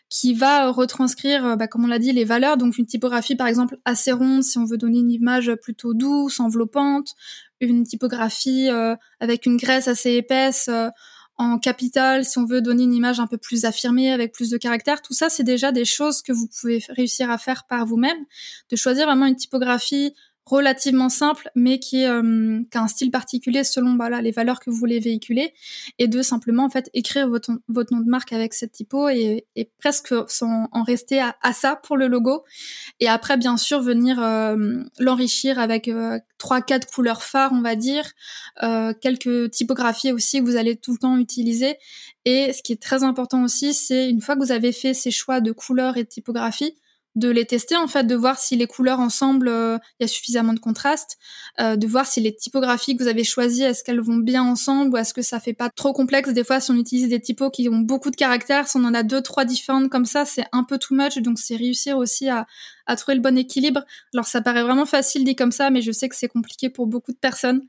[0.09, 2.57] qui va retranscrire, bah, comme on l'a dit, les valeurs.
[2.57, 6.39] Donc une typographie par exemple assez ronde si on veut donner une image plutôt douce,
[6.39, 7.15] enveloppante,
[7.61, 10.67] une typographie euh, avec une graisse assez épaisse.
[10.69, 10.89] Euh,
[11.37, 14.57] en capital, si on veut donner une image un peu plus affirmée, avec plus de
[14.57, 18.17] caractère, tout ça, c'est déjà des choses que vous pouvez réussir à faire par vous-même,
[18.69, 20.13] de choisir vraiment une typographie
[20.45, 24.77] relativement simple, mais qui, euh, a un style particulier selon voilà, les valeurs que vous
[24.77, 25.53] voulez véhiculer,
[25.97, 29.45] et de simplement en fait écrire votre, votre nom de marque avec cette typo et,
[29.55, 32.43] et presque sans en rester à, à, ça pour le logo.
[32.99, 37.75] Et après, bien sûr, venir euh, l'enrichir avec euh, trois, quatre couleurs phares, on va
[37.75, 38.11] dire,
[38.63, 41.77] euh, quelques typographies aussi que vous allez tout le temps utiliser.
[42.25, 45.11] Et ce qui est très important aussi, c'est une fois que vous avez fait ces
[45.11, 46.75] choix de couleurs et de typographie,
[47.15, 50.07] de les tester en fait, de voir si les couleurs ensemble, euh, il y a
[50.07, 51.17] suffisamment de contraste,
[51.59, 54.93] euh, de voir si les typographies que vous avez choisies, est-ce qu'elles vont bien ensemble
[54.93, 56.29] ou est-ce que ça fait pas trop complexe?
[56.29, 58.93] Des fois, si on utilise des typos qui ont beaucoup de caractères, si on en
[58.93, 61.17] a deux, trois différentes comme ça, c'est un peu too much.
[61.19, 62.45] Donc, c'est réussir aussi à,
[62.85, 63.83] à trouver le bon équilibre.
[64.13, 66.87] Alors, ça paraît vraiment facile dit comme ça, mais je sais que c'est compliqué pour
[66.87, 67.61] beaucoup de personnes.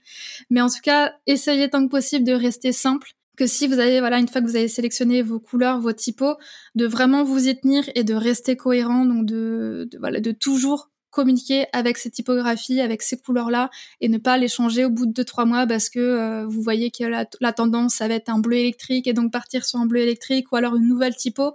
[0.50, 4.00] Mais en tout cas, essayez tant que possible de rester simple que si vous avez,
[4.00, 6.36] voilà, une fois que vous avez sélectionné vos couleurs, vos typos,
[6.74, 11.64] de vraiment vous y tenir et de rester cohérent, donc de, voilà, de toujours communiquer
[11.72, 13.70] avec ces typographies, avec ces couleurs-là,
[14.02, 16.60] et ne pas les changer au bout de deux trois mois parce que euh, vous
[16.60, 19.78] voyez que la, la, tendance ça va être un bleu électrique et donc partir sur
[19.78, 21.54] un bleu électrique ou alors une nouvelle typo.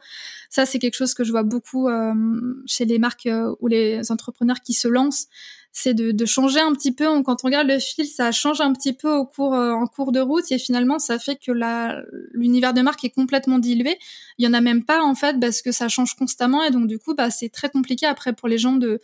[0.50, 2.14] Ça c'est quelque chose que je vois beaucoup euh,
[2.66, 5.28] chez les marques euh, ou les entrepreneurs qui se lancent
[5.72, 7.06] c'est de, de, changer un petit peu.
[7.24, 10.12] Quand on regarde le fil, ça change un petit peu au cours, euh, en cours
[10.12, 11.52] de route et finalement, ça fait que
[12.34, 13.98] l'univers de marque est complètement dilué.
[14.38, 16.88] Il y en a même pas en fait parce que ça change constamment et donc
[16.88, 19.00] du coup, bah, c'est très compliqué après pour les gens de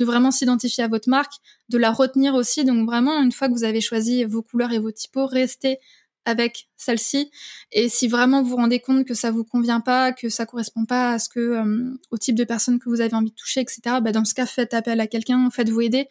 [0.00, 1.34] de vraiment s'identifier à votre marque,
[1.68, 2.64] de la retenir aussi.
[2.64, 5.78] Donc vraiment, une fois que vous avez choisi vos couleurs et vos typos, restez
[6.24, 7.30] avec celle-ci.
[7.72, 10.84] Et si vraiment vous vous rendez compte que ça vous convient pas, que ça correspond
[10.84, 13.60] pas à ce que euh, au type de personne que vous avez envie de toucher,
[13.60, 13.80] etc.
[14.02, 16.08] Bah dans ce cas, faites appel à quelqu'un, faites-vous aider.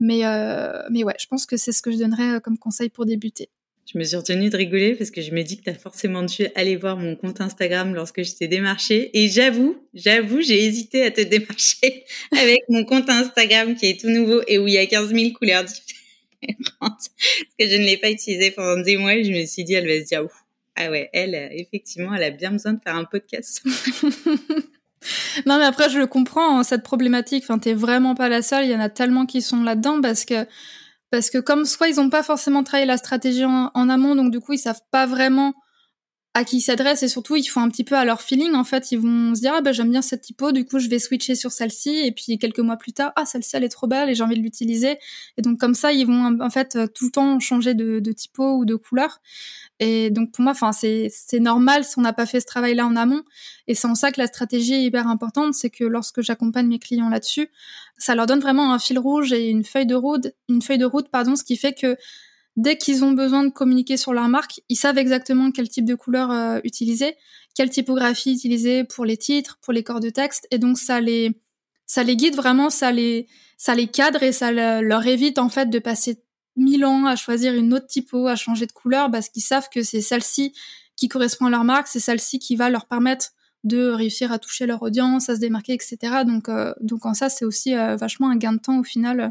[0.00, 2.88] Mais euh, mais ouais, je pense que c'est ce que je donnerais euh, comme conseil
[2.88, 3.50] pour débuter.
[3.90, 6.22] Je me suis retenue de rigoler parce que je me dis que tu as forcément
[6.22, 9.08] dû aller voir mon compte Instagram lorsque je t'ai démarché.
[9.18, 12.04] Et j'avoue, j'avoue, j'ai hésité à te démarcher
[12.38, 15.30] avec mon compte Instagram qui est tout nouveau et où il y a 15 000
[15.32, 16.68] couleurs différentes.
[16.80, 17.08] Parce
[17.58, 19.88] que je ne l'ai pas utilisé pendant des mois et je me suis dit, elle
[19.88, 20.44] va se dire, Ouf,
[20.76, 23.62] ah ouais, elle, effectivement, elle a bien besoin de faire un podcast.
[25.46, 27.44] non, mais après, je le comprends, hein, cette problématique.
[27.44, 28.66] Enfin, t'es vraiment pas la seule.
[28.66, 30.46] Il y en a tellement qui sont là-dedans parce que
[31.10, 34.40] parce que comme soit ils n'ont pas forcément travaillé la stratégie en, amont, donc du
[34.40, 35.54] coup ils savent pas vraiment
[36.38, 38.62] à qui ils s'adressent et surtout ils font un petit peu à leur feeling en
[38.62, 38.92] fait.
[38.92, 41.34] Ils vont se dire ah ben j'aime bien cette typo du coup je vais switcher
[41.34, 41.90] sur celle-ci.
[41.90, 44.36] Et puis quelques mois plus tard ah celle-ci elle est trop belle et j'ai envie
[44.36, 44.98] de l'utiliser.
[45.36, 48.64] Et donc comme ça ils vont en fait tout le temps changer de, typo ou
[48.64, 49.20] de couleur.
[49.80, 52.86] Et donc pour moi, enfin c'est c'est normal si on n'a pas fait ce travail-là
[52.86, 53.24] en amont.
[53.66, 56.78] Et c'est en ça que la stratégie est hyper importante, c'est que lorsque j'accompagne mes
[56.78, 57.48] clients là-dessus,
[57.96, 60.86] ça leur donne vraiment un fil rouge et une feuille de route, une feuille de
[60.86, 61.96] route pardon, ce qui fait que
[62.58, 65.94] dès qu'ils ont besoin de communiquer sur leur marque, ils savent exactement quel type de
[65.94, 67.16] couleur euh, utiliser,
[67.54, 71.40] quelle typographie utiliser pour les titres, pour les corps de texte, et donc ça les
[71.86, 75.70] ça les guide vraiment, ça les ça les cadre et ça leur évite en fait
[75.70, 76.22] de passer
[76.56, 79.82] mille ans à choisir une autre typo, à changer de couleur, parce qu'ils savent que
[79.82, 80.52] c'est celle-ci
[80.96, 83.30] qui correspond à leur marque, c'est celle-ci qui va leur permettre
[83.64, 85.96] de réussir à toucher leur audience, à se démarquer, etc.
[86.26, 89.20] Donc, euh, donc en ça, c'est aussi euh, vachement un gain de temps au final
[89.20, 89.28] euh,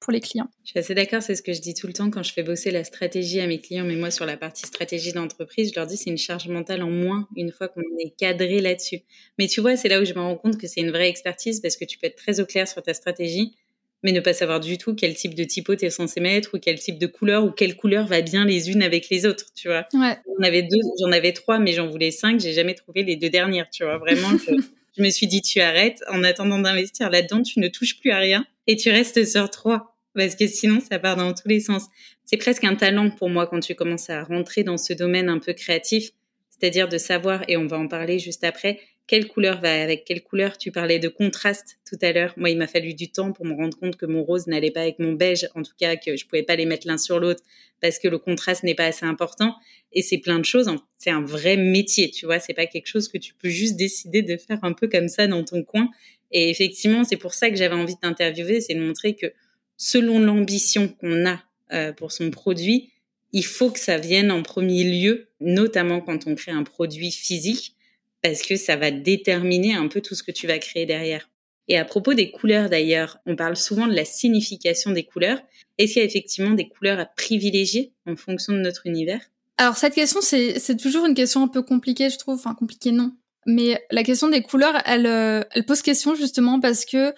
[0.00, 0.48] pour les clients.
[0.64, 2.42] Je suis assez d'accord, c'est ce que je dis tout le temps quand je fais
[2.42, 5.86] bosser la stratégie à mes clients, mais moi sur la partie stratégie d'entreprise, je leur
[5.86, 9.00] dis c'est une charge mentale en moins une fois qu'on est cadré là-dessus.
[9.38, 11.60] Mais tu vois, c'est là où je me rends compte que c'est une vraie expertise
[11.60, 13.54] parce que tu peux être très au clair sur ta stratégie,
[14.02, 16.58] mais ne pas savoir du tout quel type de typo tu es censé mettre ou
[16.58, 19.68] quel type de couleur ou quelle couleur va bien les unes avec les autres, tu
[19.68, 19.88] vois.
[19.94, 20.16] Ouais.
[20.26, 23.30] J'en avais deux, j'en avais trois, mais j'en voulais cinq, j'ai jamais trouvé les deux
[23.30, 23.98] dernières, tu vois.
[23.98, 28.10] Vraiment, je, me suis dit, tu arrêtes, en attendant d'investir là-dedans, tu ne touches plus
[28.10, 29.96] à rien et tu restes sur trois.
[30.14, 31.84] Parce que sinon, ça part dans tous les sens.
[32.24, 35.38] C'est presque un talent pour moi quand tu commences à rentrer dans ce domaine un
[35.38, 36.10] peu créatif,
[36.48, 40.22] c'est-à-dire de savoir, et on va en parler juste après, quelle couleur va avec quelle
[40.22, 42.34] couleur Tu parlais de contraste tout à l'heure.
[42.36, 44.80] Moi, il m'a fallu du temps pour me rendre compte que mon rose n'allait pas
[44.80, 47.42] avec mon beige, en tout cas que je pouvais pas les mettre l'un sur l'autre
[47.80, 49.54] parce que le contraste n'est pas assez important.
[49.92, 50.68] Et c'est plein de choses.
[50.98, 52.40] C'est un vrai métier, tu vois.
[52.40, 55.26] C'est pas quelque chose que tu peux juste décider de faire un peu comme ça
[55.26, 55.88] dans ton coin.
[56.32, 59.32] Et effectivement, c'est pour ça que j'avais envie de t'interviewer, c'est de montrer que
[59.76, 61.40] selon l'ambition qu'on a
[61.72, 62.90] euh, pour son produit,
[63.32, 67.74] il faut que ça vienne en premier lieu, notamment quand on crée un produit physique
[68.22, 71.28] parce que ça va déterminer un peu tout ce que tu vas créer derrière.
[71.68, 75.40] Et à propos des couleurs d'ailleurs, on parle souvent de la signification des couleurs.
[75.78, 79.20] Est-ce qu'il y a effectivement des couleurs à privilégier en fonction de notre univers?
[79.58, 82.36] Alors cette question, c'est toujours une question un peu compliquée, je trouve.
[82.36, 83.12] Enfin, compliquée non.
[83.46, 87.14] Mais la question des couleurs, elle, euh, elle pose question justement parce que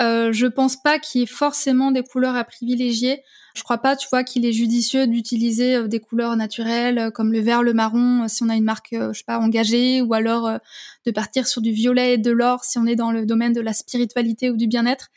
[0.00, 3.22] euh, je pense pas qu'il y ait forcément des couleurs à privilégier.
[3.54, 7.32] Je crois pas, tu vois, qu'il est judicieux d'utiliser euh, des couleurs naturelles euh, comme
[7.32, 10.14] le vert, le marron, euh, si on a une marque, je sais pas, engagée, ou
[10.14, 10.58] alors
[11.04, 13.60] de partir sur du violet et de l'or si on est dans le domaine de
[13.60, 15.08] la spiritualité ou du bien-être.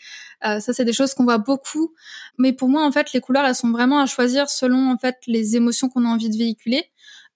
[0.42, 1.94] ça, c'est des choses qu'on voit beaucoup.
[2.38, 5.18] Mais pour moi, en fait, les couleurs, elles sont vraiment à choisir selon en fait
[5.28, 6.84] les émotions qu'on a envie de véhiculer.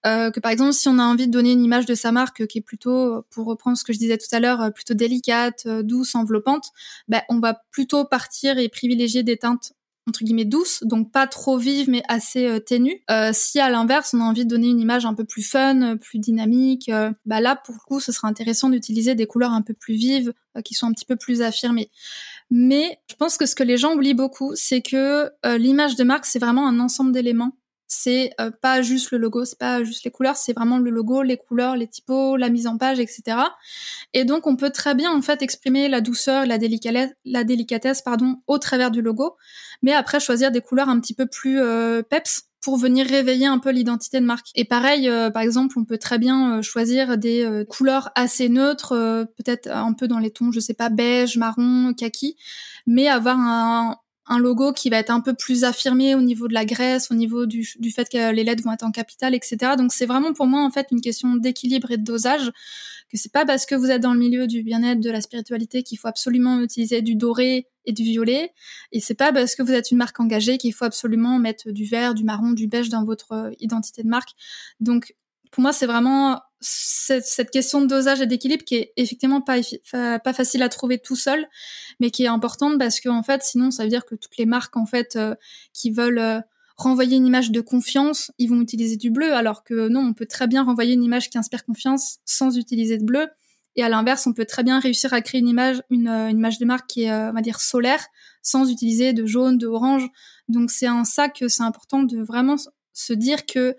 [0.06, 2.46] Euh, que par exemple si on a envie de donner une image de sa marque
[2.46, 6.14] qui est plutôt, pour reprendre ce que je disais tout à l'heure, plutôt délicate, douce,
[6.14, 6.70] enveloppante,
[7.08, 9.72] ben, on va plutôt partir et privilégier des teintes
[10.10, 13.02] entre guillemets douce, donc pas trop vive mais assez euh, ténue.
[13.10, 15.96] Euh, si à l'inverse on a envie de donner une image un peu plus fun,
[15.96, 19.62] plus dynamique, euh, bah là pour le coup ce sera intéressant d'utiliser des couleurs un
[19.62, 20.32] peu plus vives,
[20.64, 21.90] qui sont un petit peu plus affirmées.
[22.50, 26.26] Mais je pense que ce que les gens oublient beaucoup, c'est que l'image de marque
[26.26, 27.56] c'est vraiment un ensemble d'éléments
[27.92, 31.22] c'est euh, pas juste le logo, c'est pas juste les couleurs, c'est vraiment le logo,
[31.22, 33.36] les couleurs, les typos, la mise en page, etc.
[34.14, 36.58] Et donc on peut très bien en fait exprimer la douceur, la
[37.44, 39.36] délicatesse, pardon, au travers du logo,
[39.82, 43.58] mais après choisir des couleurs un petit peu plus euh, peps pour venir réveiller un
[43.58, 44.50] peu l'identité de marque.
[44.54, 49.68] Et pareil, euh, par exemple, on peut très bien choisir des couleurs assez neutres, peut-être
[49.68, 52.36] un peu dans les tons, je sais pas, beige, marron, kaki,
[52.86, 53.96] mais avoir un,
[54.30, 57.14] un logo qui va être un peu plus affirmé au niveau de la graisse, au
[57.14, 59.72] niveau du, fait que les lettres vont être en capital, etc.
[59.76, 62.50] Donc c'est vraiment pour moi en fait une question d'équilibre et de dosage.
[63.10, 65.82] Que c'est pas parce que vous êtes dans le milieu du bien-être, de la spiritualité
[65.82, 68.52] qu'il faut absolument utiliser du doré et du violet,
[68.92, 71.84] et c'est pas parce que vous êtes une marque engagée qu'il faut absolument mettre du
[71.86, 74.30] vert, du marron, du beige dans votre euh, identité de marque.
[74.78, 75.16] Donc
[75.50, 79.58] pour moi, c'est vraiment cette, question de dosage et d'équilibre qui est effectivement pas,
[79.92, 81.46] pas facile à trouver tout seul,
[82.00, 84.46] mais qui est importante parce que en fait, sinon, ça veut dire que toutes les
[84.46, 85.34] marques en fait euh,
[85.72, 86.40] qui veulent euh,
[86.76, 90.26] renvoyer une image de confiance, ils vont utiliser du bleu, alors que non, on peut
[90.26, 93.28] très bien renvoyer une image qui inspire confiance sans utiliser de bleu.
[93.76, 96.38] Et à l'inverse, on peut très bien réussir à créer une image, une, euh, une
[96.38, 98.04] image de marque qui est, on va dire, solaire,
[98.42, 100.08] sans utiliser de jaune, de orange.
[100.48, 102.56] Donc c'est en ça que c'est important de vraiment
[102.92, 103.76] se dire que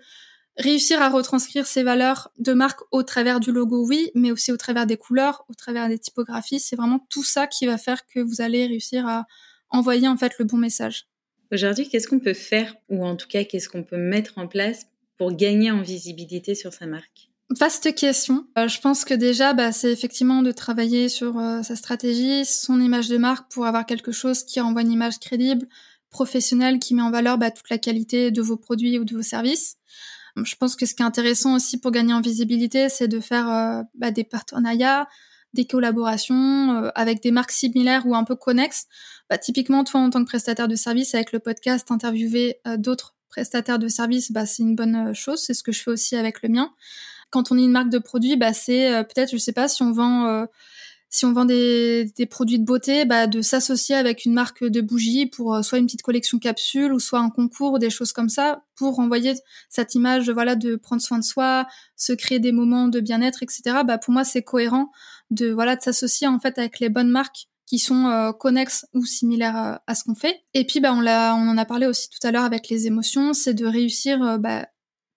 [0.56, 4.56] réussir à retranscrire ces valeurs de marque au travers du logo, oui, mais aussi au
[4.56, 8.20] travers des couleurs, au travers des typographies, c'est vraiment tout ça qui va faire que
[8.20, 9.26] vous allez réussir à
[9.70, 11.06] envoyer en fait le bon message.
[11.50, 14.86] Aujourd'hui, qu'est-ce qu'on peut faire ou en tout cas qu'est-ce qu'on peut mettre en place
[15.18, 17.28] pour gagner en visibilité sur sa marque?
[17.50, 18.46] Vaste question.
[18.56, 22.80] Euh, je pense que déjà, bah, c'est effectivement de travailler sur euh, sa stratégie, son
[22.80, 25.66] image de marque pour avoir quelque chose qui renvoie une image crédible,
[26.08, 29.22] professionnelle, qui met en valeur bah, toute la qualité de vos produits ou de vos
[29.22, 29.76] services.
[30.36, 33.50] Je pense que ce qui est intéressant aussi pour gagner en visibilité, c'est de faire
[33.50, 35.06] euh, bah, des partenariats,
[35.52, 38.86] des collaborations avec des marques similaires ou un peu connexes.
[39.28, 43.78] Bah, typiquement, toi, en tant que prestataire de service, avec le podcast, interviewer d'autres prestataires
[43.78, 45.42] de services, bah, c'est une bonne chose.
[45.42, 46.72] C'est ce que je fais aussi avec le mien
[47.32, 49.82] quand on est une marque de produits, bah, c'est euh, peut-être, je sais pas, si
[49.82, 50.44] on vend, euh,
[51.14, 54.80] si on vend des, des, produits de beauté, bah, de s'associer avec une marque de
[54.80, 58.30] bougies pour euh, soit une petite collection capsule ou soit un concours, des choses comme
[58.30, 59.34] ça, pour envoyer
[59.68, 63.82] cette image, voilà, de prendre soin de soi, se créer des moments de bien-être, etc.
[63.86, 64.90] Bah, pour moi, c'est cohérent
[65.30, 69.80] de, voilà, de s'associer en fait avec les bonnes marques qui sont connexes ou similaires
[69.86, 70.40] à, ce qu'on fait.
[70.54, 72.86] Et puis, bah, on, l'a, on en a parlé aussi tout à l'heure avec les
[72.86, 74.66] émotions, c'est de réussir bah,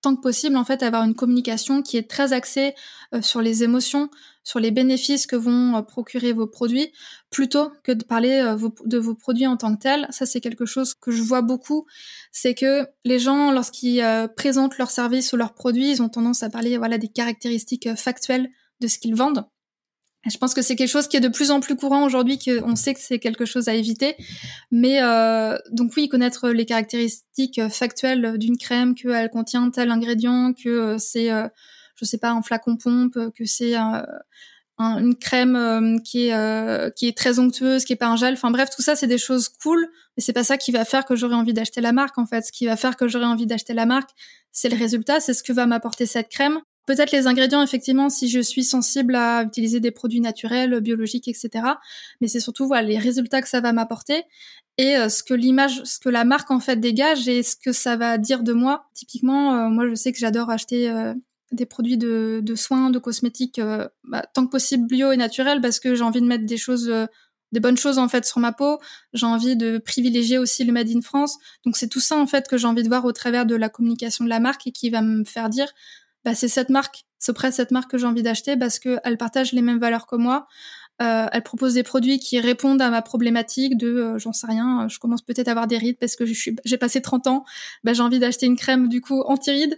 [0.05, 2.75] tant que possible en fait avoir une communication qui est très axée
[3.15, 4.09] euh, sur les émotions,
[4.45, 6.93] sur les bénéfices que vont euh, procurer vos produits,
[7.29, 10.07] plutôt que de parler euh, de vos produits en tant que tels.
[10.11, 11.85] Ça c'est quelque chose que je vois beaucoup,
[12.31, 14.01] c'est que les gens lorsqu'ils
[14.37, 18.49] présentent leurs services ou leurs produits, ils ont tendance à parler voilà des caractéristiques factuelles
[18.79, 19.45] de ce qu'ils vendent
[20.29, 22.75] je pense que c'est quelque chose qui est de plus en plus courant aujourd'hui, qu'on
[22.75, 24.15] sait que c'est quelque chose à éviter.
[24.71, 30.69] Mais euh, donc oui, connaître les caractéristiques factuelles d'une crème, qu'elle contient tel ingrédient, que
[30.69, 31.47] euh, c'est, euh,
[31.95, 33.75] je sais pas, un flacon pompe, que c'est
[34.77, 38.33] une crème euh, qui est qui est très onctueuse, qui est pas un gel.
[38.33, 39.87] Enfin bref, tout ça c'est des choses cool,
[40.17, 42.41] mais c'est pas ça qui va faire que j'aurai envie d'acheter la marque en fait.
[42.45, 44.09] Ce qui va faire que j'aurai envie d'acheter la marque,
[44.51, 46.59] c'est le résultat, c'est ce que va m'apporter cette crème.
[46.85, 51.49] Peut-être les ingrédients, effectivement, si je suis sensible à utiliser des produits naturels, biologiques, etc.
[52.21, 54.23] Mais c'est surtout voilà les résultats que ça va m'apporter
[54.77, 57.71] et euh, ce que l'image, ce que la marque en fait dégage et ce que
[57.71, 58.87] ça va dire de moi.
[58.93, 61.13] Typiquement, euh, moi je sais que j'adore acheter euh,
[61.55, 63.61] des produits de, soins, de cosmétiques,
[64.03, 66.91] bah, tant que possible bio et naturels parce que j'ai envie de mettre des choses
[67.51, 68.79] des bonnes choses en fait sur ma peau.
[69.13, 71.37] J'ai envie de privilégier aussi le Made in France.
[71.65, 73.69] Donc c'est tout ça en fait que j'ai envie de voir au travers de la
[73.69, 75.71] communication de la marque et qui va me faire dire
[76.25, 79.53] bah, c'est cette marque, c'est près cette marque que j'ai envie d'acheter parce qu'elle partage
[79.53, 80.47] les mêmes valeurs que moi.
[81.01, 84.87] Euh, elle propose des produits qui répondent à ma problématique de, euh, j'en sais rien,
[84.89, 87.43] je commence peut-être à avoir des rides parce que j'ai passé 30 ans,
[87.83, 89.77] bah, j'ai envie d'acheter une crème du coup anti-rides.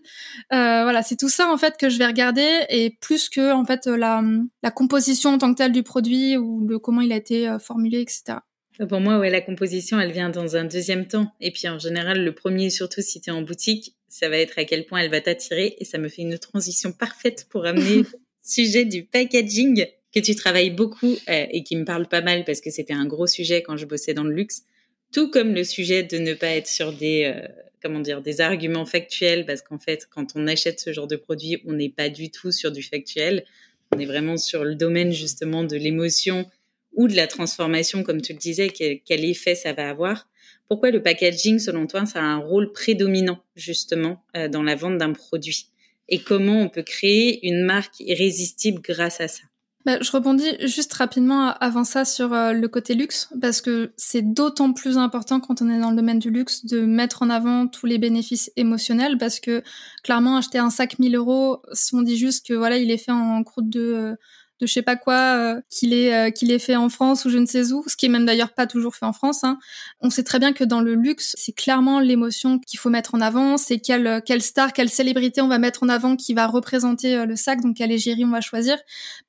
[0.54, 3.66] Euh, voilà, c'est tout ça en fait que je vais regarder et plus que en
[3.66, 4.22] fait la,
[4.62, 7.60] la composition en tant que telle du produit ou le comment il a été euh,
[7.60, 8.40] formulé, etc.
[8.86, 11.32] Pour moi, ouais, la composition, elle vient dans un deuxième temps.
[11.42, 14.60] Et puis en général, le premier, surtout si tu es en boutique, ça va être
[14.60, 15.76] à quel point elle va t'attirer.
[15.80, 18.06] Et ça me fait une transition parfaite pour amener le
[18.44, 19.88] sujet du packaging
[20.18, 23.06] que tu travailles beaucoup euh, et qui me parle pas mal parce que c'était un
[23.06, 24.64] gros sujet quand je bossais dans le luxe.
[25.14, 27.48] Tout comme le sujet de ne pas être sur des, euh,
[27.82, 31.62] comment dire, des arguments factuels parce qu'en fait, quand on achète ce genre de produit,
[31.66, 33.46] on n'est pas du tout sur du factuel.
[33.96, 36.50] On est vraiment sur le domaine justement de l'émotion
[36.94, 40.28] ou de la transformation, comme tu le disais, quel, effet ça va avoir.
[40.68, 44.98] Pourquoi le packaging, selon toi, ça a un rôle prédominant justement euh, dans la vente
[44.98, 45.68] d'un produit?
[46.10, 49.44] Et comment on peut créer une marque irrésistible grâce à ça?
[49.88, 54.22] Bah, je rebondis juste rapidement avant ça sur euh, le côté luxe, parce que c'est
[54.22, 57.68] d'autant plus important quand on est dans le domaine du luxe de mettre en avant
[57.68, 59.64] tous les bénéfices émotionnels, parce que
[60.04, 63.14] clairement acheter un sac 1000 euros, si on dit juste que voilà il est fait
[63.14, 64.16] en croûte de euh,
[64.60, 67.30] de je sais pas quoi euh, qu'il est euh, qu'il est fait en France ou
[67.30, 69.44] je ne sais où, ce qui est même d'ailleurs pas toujours fait en France.
[69.44, 69.60] Hein.
[70.02, 73.22] On sait très bien que dans le luxe, c'est clairement l'émotion qu'il faut mettre en
[73.22, 76.48] avant, c'est quelle euh, quelle star, quelle célébrité on va mettre en avant qui va
[76.48, 78.78] représenter le sac, donc quelle égérie on va choisir,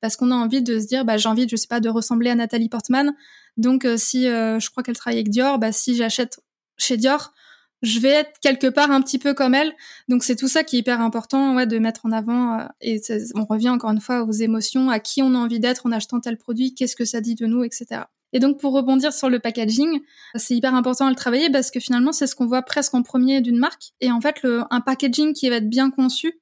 [0.01, 2.29] parce qu'on a envie de se dire, bah j'ai envie, je sais pas, de ressembler
[2.29, 3.13] à Nathalie Portman.
[3.57, 6.39] Donc si je crois qu'elle travaille avec Dior, bah si j'achète
[6.77, 7.33] chez Dior,
[7.81, 9.73] je vais être quelque part un petit peu comme elle.
[10.07, 12.59] Donc c'est tout ça qui est hyper important ouais, de mettre en avant.
[12.59, 13.01] Euh, et
[13.35, 16.19] on revient encore une fois aux émotions, à qui on a envie d'être en achetant
[16.19, 18.01] tel produit, qu'est-ce que ça dit de nous, etc.
[18.31, 20.01] Et donc pour rebondir sur le packaging,
[20.35, 23.01] c'est hyper important à le travailler parce que finalement c'est ce qu'on voit presque en
[23.01, 23.93] premier d'une marque.
[24.01, 26.39] Et en fait, le, un packaging qui va être bien conçu,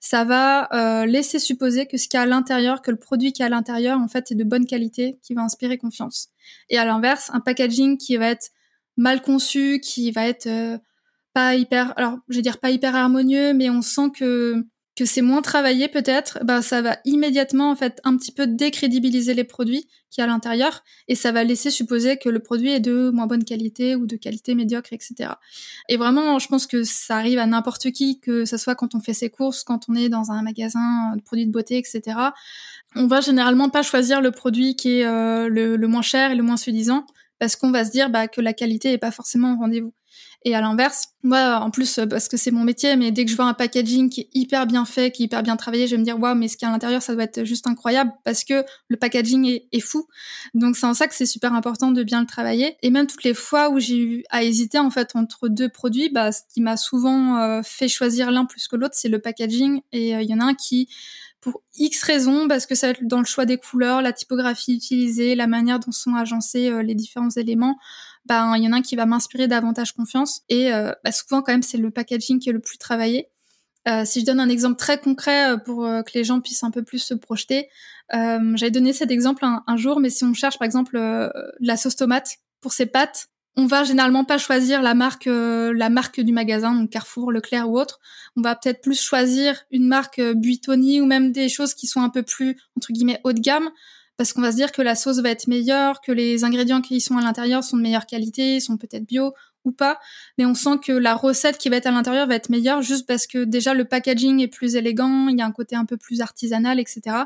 [0.00, 3.32] ça va euh, laisser supposer que ce qu'il y a à l'intérieur, que le produit
[3.32, 6.28] qui est à l'intérieur, en fait, est de bonne qualité, qui va inspirer confiance.
[6.70, 8.50] Et à l'inverse, un packaging qui va être
[8.96, 10.78] mal conçu, qui va être euh,
[11.32, 14.64] pas hyper, alors je vais dire pas hyper harmonieux, mais on sent que
[14.96, 19.32] que c'est moins travaillé peut-être, bah ça va immédiatement en fait un petit peu décrédibiliser
[19.32, 23.10] les produits qui à l'intérieur et ça va laisser supposer que le produit est de
[23.10, 25.30] moins bonne qualité ou de qualité médiocre, etc.
[25.88, 29.00] Et vraiment, je pense que ça arrive à n'importe qui, que ce soit quand on
[29.00, 32.18] fait ses courses, quand on est dans un magasin de produits de beauté, etc.
[32.96, 36.34] On va généralement pas choisir le produit qui est euh, le, le, moins cher et
[36.34, 37.06] le moins suffisant
[37.40, 39.92] parce qu'on va se dire bah, que la qualité est pas forcément au rendez-vous.
[40.44, 43.30] Et à l'inverse, moi, en plus, euh, parce que c'est mon métier, mais dès que
[43.30, 45.92] je vois un packaging qui est hyper bien fait, qui est hyper bien travaillé, je
[45.94, 47.66] vais me dire, waouh, mais ce qu'il y a à l'intérieur, ça doit être juste
[47.66, 50.06] incroyable parce que le packaging est, est fou.
[50.54, 52.76] Donc, c'est en ça que c'est super important de bien le travailler.
[52.82, 56.08] Et même toutes les fois où j'ai eu à hésiter, en fait, entre deux produits,
[56.08, 59.82] bah, ce qui m'a souvent euh, fait choisir l'un plus que l'autre, c'est le packaging.
[59.92, 60.88] Et euh, il y en a un qui,
[61.40, 65.46] pour X raisons, parce que ça dans le choix des couleurs, la typographie utilisée, la
[65.46, 67.76] manière dont sont agencés les différents éléments,
[68.26, 71.42] ben il y en a un qui va m'inspirer davantage confiance et euh, bah, souvent
[71.42, 73.28] quand même c'est le packaging qui est le plus travaillé.
[73.88, 76.70] Euh, si je donne un exemple très concret euh, pour que les gens puissent un
[76.70, 77.68] peu plus se projeter,
[78.12, 80.98] j'avais donné cet exemple un, jour, mais si on cherche par exemple
[81.60, 86.20] la sauce tomate pour ses pâtes, on va généralement pas choisir la marque la marque
[86.20, 88.00] du magasin, donc Carrefour, Leclerc ou autre.
[88.36, 92.10] On va peut-être plus choisir une marque Buitoni ou même des choses qui sont un
[92.10, 93.70] peu plus entre guillemets haut de gamme
[94.16, 97.00] parce qu'on va se dire que la sauce va être meilleure, que les ingrédients qui
[97.00, 99.32] sont à l'intérieur sont de meilleure qualité, sont peut-être bio
[99.64, 99.98] ou pas,
[100.36, 103.06] mais on sent que la recette qui va être à l'intérieur va être meilleure juste
[103.06, 105.96] parce que déjà le packaging est plus élégant, il y a un côté un peu
[105.96, 107.24] plus artisanal, etc.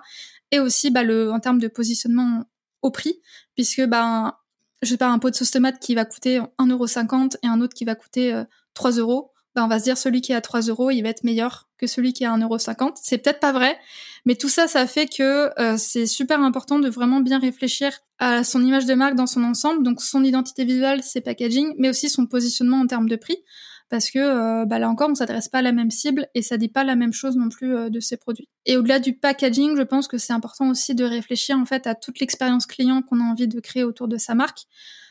[0.53, 2.45] Et aussi bah, le, en termes de positionnement
[2.83, 3.21] au prix,
[3.57, 4.44] puisque bah,
[4.85, 7.75] je sais pas, un pot de sauce tomate qui va coûter 1,50€ et un autre
[7.75, 10.41] qui va coûter euh, 3 euros, ben on va se dire celui qui est à
[10.41, 12.93] 3 euros, il va être meilleur que celui qui est à 1,50€.
[13.01, 13.79] C'est peut-être pas vrai,
[14.25, 18.43] mais tout ça, ça fait que euh, c'est super important de vraiment bien réfléchir à
[18.45, 22.09] son image de marque dans son ensemble, donc son identité visuelle, ses packaging, mais aussi
[22.09, 23.39] son positionnement en termes de prix,
[23.89, 26.57] parce que euh, bah là encore, on s'adresse pas à la même cible et ça
[26.57, 28.49] dit pas la même chose non plus euh, de ses produits.
[28.67, 31.95] Et au-delà du packaging, je pense que c'est important aussi de réfléchir en fait à
[31.95, 34.65] toute l'expérience client qu'on a envie de créer autour de sa marque.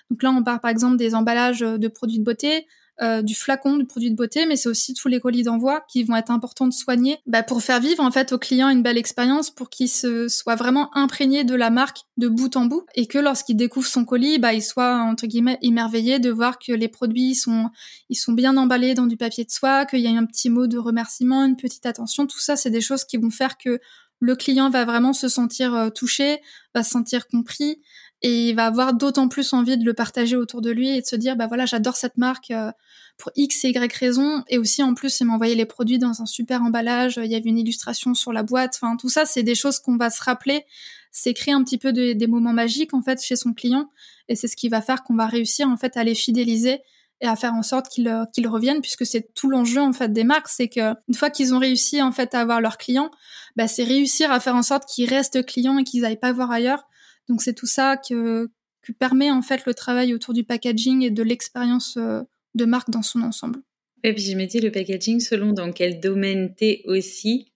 [0.10, 2.68] Donc là, on parle par exemple des emballages de produits de beauté,
[3.02, 6.04] euh, du flacon du produit de beauté, mais c'est aussi tous les colis d'envoi qui
[6.04, 9.00] vont être importants de soigner bah, pour faire vivre en fait au client une belle
[9.00, 13.08] expérience, pour qu'il se soit vraiment imprégné de la marque de bout en bout et
[13.08, 16.88] que lorsqu'il découvre son colis, bah, il soit entre guillemets émerveillé de voir que les
[16.88, 17.70] produits sont
[18.10, 20.68] ils sont bien emballés dans du papier de soie, qu'il y a un petit mot
[20.68, 22.28] de remerciement, une petite attention.
[22.28, 23.80] Tout ça, c'est des choses qui vont faire que
[24.20, 26.42] le client va vraiment se sentir euh, touché,
[26.74, 27.82] va se sentir compris
[28.24, 31.06] et il va avoir d'autant plus envie de le partager autour de lui et de
[31.06, 32.72] se dire bah voilà j'adore cette marque euh,
[33.18, 34.44] pour x et y raison.
[34.48, 37.20] Et aussi en plus il m'a envoyé les produits dans un super emballage.
[37.22, 38.80] Il y avait une illustration sur la boîte.
[38.82, 40.66] Enfin tout ça c'est des choses qu'on va se rappeler.
[41.12, 43.90] C'est créer un petit peu des moments magiques en fait chez son client.
[44.30, 46.80] Et c'est ce qui va faire qu'on va réussir en fait à les fidéliser
[47.20, 50.14] et à faire en sorte qu'ils euh, qu'ils reviennent puisque c'est tout l'enjeu en fait
[50.14, 50.48] des marques.
[50.48, 53.12] C'est que une fois qu'ils ont réussi en fait à avoir leurs clients
[53.58, 56.50] bah, c'est réussir à faire en sorte qu'ils restent clients et qu'ils n'aillent pas voir
[56.50, 56.88] ailleurs
[57.30, 58.50] donc c'est tout ça que,
[58.82, 62.22] que permet en fait le travail autour du packaging et de l'expérience euh,
[62.56, 63.60] de marque dans son ensemble.
[64.04, 67.48] Et puis je me dis le packaging selon dans quel domaine t'es aussi.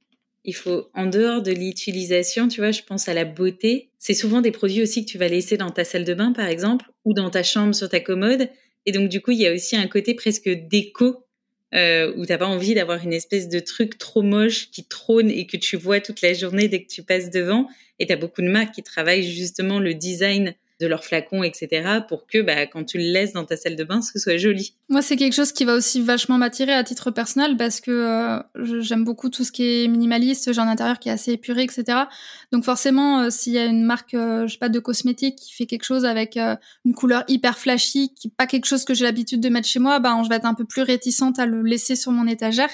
[0.45, 3.89] Il faut, en dehors de l'utilisation, tu vois, je pense à la beauté.
[3.99, 6.47] C'est souvent des produits aussi que tu vas laisser dans ta salle de bain, par
[6.47, 8.49] exemple, ou dans ta chambre sur ta commode.
[8.85, 11.26] Et donc, du coup, il y a aussi un côté presque déco
[11.73, 15.45] euh, où t'as pas envie d'avoir une espèce de truc trop moche qui trône et
[15.47, 17.67] que tu vois toute la journée dès que tu passes devant.
[17.99, 22.01] Et tu as beaucoup de marques qui travaillent justement le design de leurs flacons, etc.,
[22.07, 24.75] pour que bah, quand tu le laisses dans ta salle de bain, ce soit joli.
[24.89, 28.81] Moi, c'est quelque chose qui va aussi vachement m'attirer à titre personnel parce que euh,
[28.81, 32.03] j'aime beaucoup tout ce qui est minimaliste, j'ai un intérieur qui est assez épuré, etc.
[32.51, 35.53] Donc forcément, euh, s'il y a une marque, euh, je sais pas, de cosmétiques qui
[35.53, 39.41] fait quelque chose avec une couleur hyper flashy, qui pas quelque chose que j'ai l'habitude
[39.41, 41.95] de mettre chez moi, bah, je vais être un peu plus réticente à le laisser
[41.95, 42.69] sur mon étagère.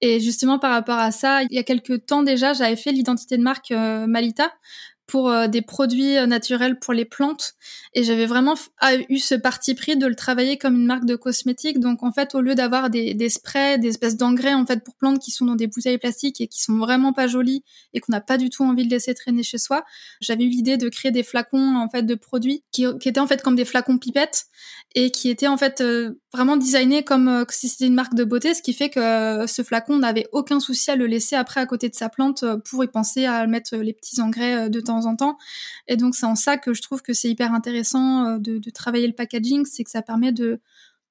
[0.00, 3.36] Et justement, par rapport à ça, il y a quelques temps déjà, j'avais fait l'identité
[3.36, 4.52] de marque Malita
[5.06, 7.54] pour euh, des produits euh, naturels pour les plantes.
[7.94, 8.54] Et j'avais vraiment
[9.08, 11.80] eu ce parti pris de le travailler comme une marque de cosmétiques.
[11.80, 14.94] Donc en fait au lieu d'avoir des, des sprays des espèces d'engrais en fait pour
[14.94, 18.12] plantes qui sont dans des bouteilles plastiques et qui sont vraiment pas jolies et qu'on
[18.12, 19.84] n'a pas du tout envie de laisser traîner chez soi
[20.20, 23.42] j'avais eu l'idée de créer des flacons en fait de produits qui, étaient en fait
[23.42, 24.46] comme des flacons pipettes
[24.94, 28.54] et qui étaient en fait euh, vraiment designés comme si c'était une marque de beauté
[28.54, 31.88] ce qui fait que ce flacon n'avait aucun souci à le laisser après à côté
[31.88, 35.38] de sa plante pour y penser à mettre les petits engrais de temps en temps.
[35.88, 39.06] Et donc c'est en ça que je trouve que c'est hyper intéressant euh, de, travailler
[39.06, 40.60] le packaging, c'est que ça permet de,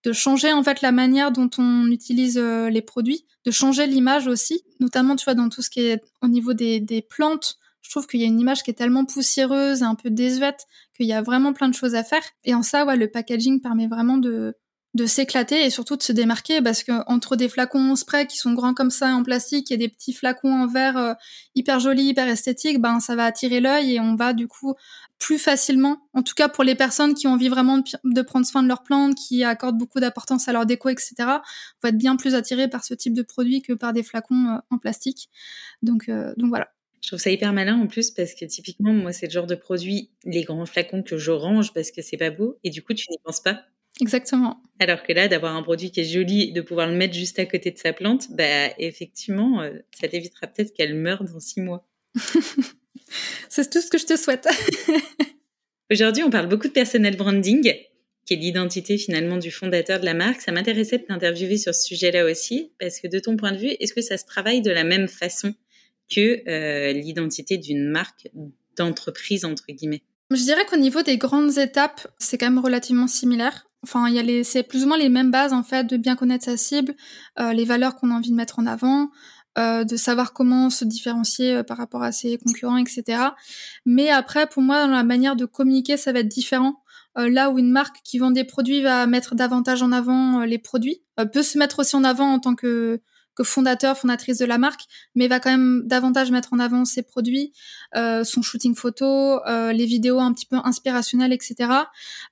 [0.03, 4.27] de changer en fait la manière dont on utilise euh, les produits, de changer l'image
[4.27, 7.57] aussi, notamment tu vois dans tout ce qui est au niveau des, des plantes.
[7.81, 10.65] Je trouve qu'il y a une image qui est tellement poussiéreuse et un peu désuète
[10.95, 12.23] qu'il y a vraiment plein de choses à faire.
[12.43, 14.55] Et en ça, ouais, le packaging permet vraiment de,
[14.93, 18.37] de s'éclater et surtout de se démarquer parce que entre des flacons en spray qui
[18.37, 21.13] sont grands comme ça en plastique et des petits flacons en verre euh,
[21.55, 24.73] hyper jolis, hyper esthétiques, ben ça va attirer l'œil et on va du coup
[25.17, 28.63] plus facilement, en tout cas pour les personnes qui ont envie vraiment de, prendre soin
[28.63, 31.13] de leurs plantes, qui accordent beaucoup d'importance à leur déco, etc.
[31.83, 34.57] On être bien plus attiré par ce type de produit que par des flacons euh,
[34.71, 35.29] en plastique.
[35.83, 36.69] Donc, euh, donc voilà.
[37.01, 39.55] Je trouve ça hyper malin en plus parce que typiquement, moi, c'est le genre de
[39.55, 42.93] produit, les grands flacons que je range parce que c'est pas beau et du coup,
[42.93, 43.65] tu n'y penses pas.
[43.99, 44.61] Exactement.
[44.79, 47.45] Alors que là, d'avoir un produit qui est joli, de pouvoir le mettre juste à
[47.45, 51.87] côté de sa plante, bah, effectivement, euh, ça t'évitera peut-être qu'elle meure dans six mois.
[53.49, 54.47] C'est tout ce que je te souhaite.
[55.91, 57.73] Aujourd'hui, on parle beaucoup de personal branding,
[58.25, 60.41] qui est l'identité finalement du fondateur de la marque.
[60.41, 63.75] Ça m'intéressait de t'interviewer sur ce sujet-là aussi, parce que de ton point de vue,
[63.79, 65.53] est-ce que ça se travaille de la même façon?
[66.13, 68.29] Que euh, l'identité d'une marque
[68.77, 73.67] d'entreprise, entre guillemets Je dirais qu'au niveau des grandes étapes, c'est quand même relativement similaire.
[73.83, 75.97] Enfin, il y a les, c'est plus ou moins les mêmes bases en fait de
[75.97, 76.93] bien connaître sa cible,
[77.39, 79.09] euh, les valeurs qu'on a envie de mettre en avant,
[79.57, 83.23] euh, de savoir comment se différencier par rapport à ses concurrents, etc.
[83.85, 86.75] Mais après, pour moi, dans la manière de communiquer, ça va être différent.
[87.17, 91.01] Là où une marque qui vend des produits va mettre davantage en avant les produits,
[91.33, 93.01] peut se mettre aussi en avant en tant que
[93.43, 94.81] fondateur, fondatrice de la marque,
[95.15, 97.53] mais va quand même davantage mettre en avant ses produits,
[97.95, 101.55] son shooting photo, les vidéos un petit peu inspirationnelles, etc.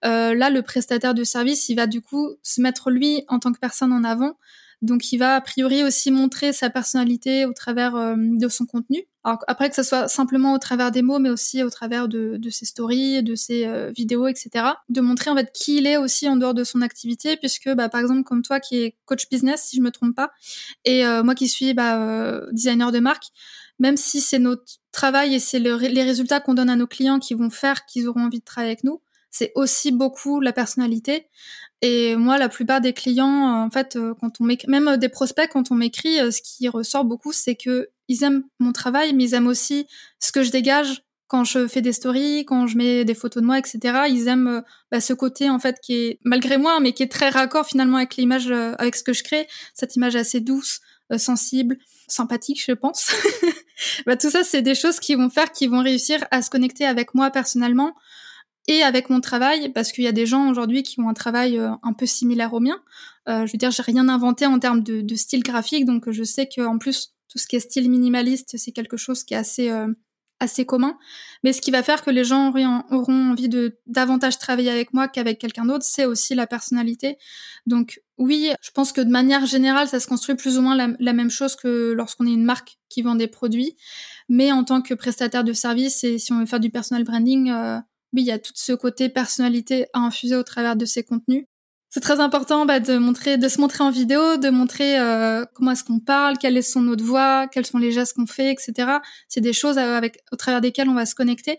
[0.03, 3.59] là, le prestataire de service, il va du coup se mettre lui en tant que
[3.59, 4.37] personne en avant
[4.81, 9.03] donc il va a priori aussi montrer sa personnalité au travers euh, de son contenu.
[9.25, 12.37] Alors après que ce soit simplement au travers des mots, mais aussi au travers de,
[12.37, 14.65] de ses stories, de ses euh, vidéos, etc.
[14.87, 17.89] De montrer en fait qui il est aussi en dehors de son activité, puisque bah,
[17.89, 20.31] par exemple comme toi qui est coach business, si je me trompe pas,
[20.85, 23.25] et euh, moi qui suis bah, designer de marque,
[23.79, 27.33] même si c'est notre travail et c'est les résultats qu'on donne à nos clients qui
[27.33, 29.01] vont faire qu'ils auront envie de travailler avec nous,
[29.31, 31.27] c'est aussi beaucoup la personnalité.
[31.81, 35.09] Et moi, la plupart des clients, euh, en fait, euh, quand on même euh, des
[35.09, 39.25] prospects, quand on m'écrit, ce qui ressort beaucoup, c'est que ils aiment mon travail, mais
[39.25, 39.87] ils aiment aussi
[40.19, 43.45] ce que je dégage quand je fais des stories, quand je mets des photos de
[43.45, 43.79] moi, etc.
[44.09, 47.29] Ils aiment bah, ce côté en fait qui est malgré moi, mais qui est très
[47.29, 50.81] raccord finalement avec l'image, avec ce que je crée, cette image assez douce,
[51.17, 51.77] sensible,
[52.07, 53.11] sympathique, je pense.
[54.07, 56.85] bah, tout ça, c'est des choses qui vont faire, qui vont réussir à se connecter
[56.85, 57.93] avec moi personnellement
[58.69, 61.57] et avec mon travail, parce qu'il y a des gens aujourd'hui qui ont un travail
[61.57, 62.79] euh, un peu similaire au mien.
[63.27, 66.47] Euh, je veux dire, j'ai rien inventé en termes de, style graphique, donc je sais
[66.47, 69.87] qu'en plus, tout ce qui est style minimaliste, c'est quelque chose qui est assez euh,
[70.39, 70.97] assez commun.
[71.43, 72.53] Mais ce qui va faire que les gens
[72.91, 77.17] auront envie de davantage travailler avec moi qu'avec quelqu'un d'autre, c'est aussi la personnalité.
[77.65, 80.89] Donc oui, je pense que de manière générale, ça se construit plus ou moins la,
[80.99, 83.75] la même chose que lorsqu'on est une marque qui vend des produits.
[84.29, 87.49] Mais en tant que prestataire de service et si on veut faire du personal branding,
[87.49, 87.79] euh,
[88.13, 91.45] oui, il y a tout ce côté personnalité à infuser au travers de ces contenus.
[91.91, 95.71] C'est très important bah, de montrer, de se montrer en vidéo, de montrer euh, comment
[95.71, 98.99] est-ce qu'on parle, quelle est son autre voix, quels sont les gestes qu'on fait, etc.
[99.27, 101.57] C'est des choses euh, avec au travers desquelles on va se connecter.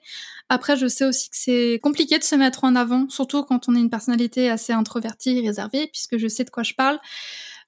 [0.48, 3.74] Après, je sais aussi que c'est compliqué de se mettre en avant, surtout quand on
[3.74, 7.00] est une personnalité assez introvertie réservée, puisque je sais de quoi je parle.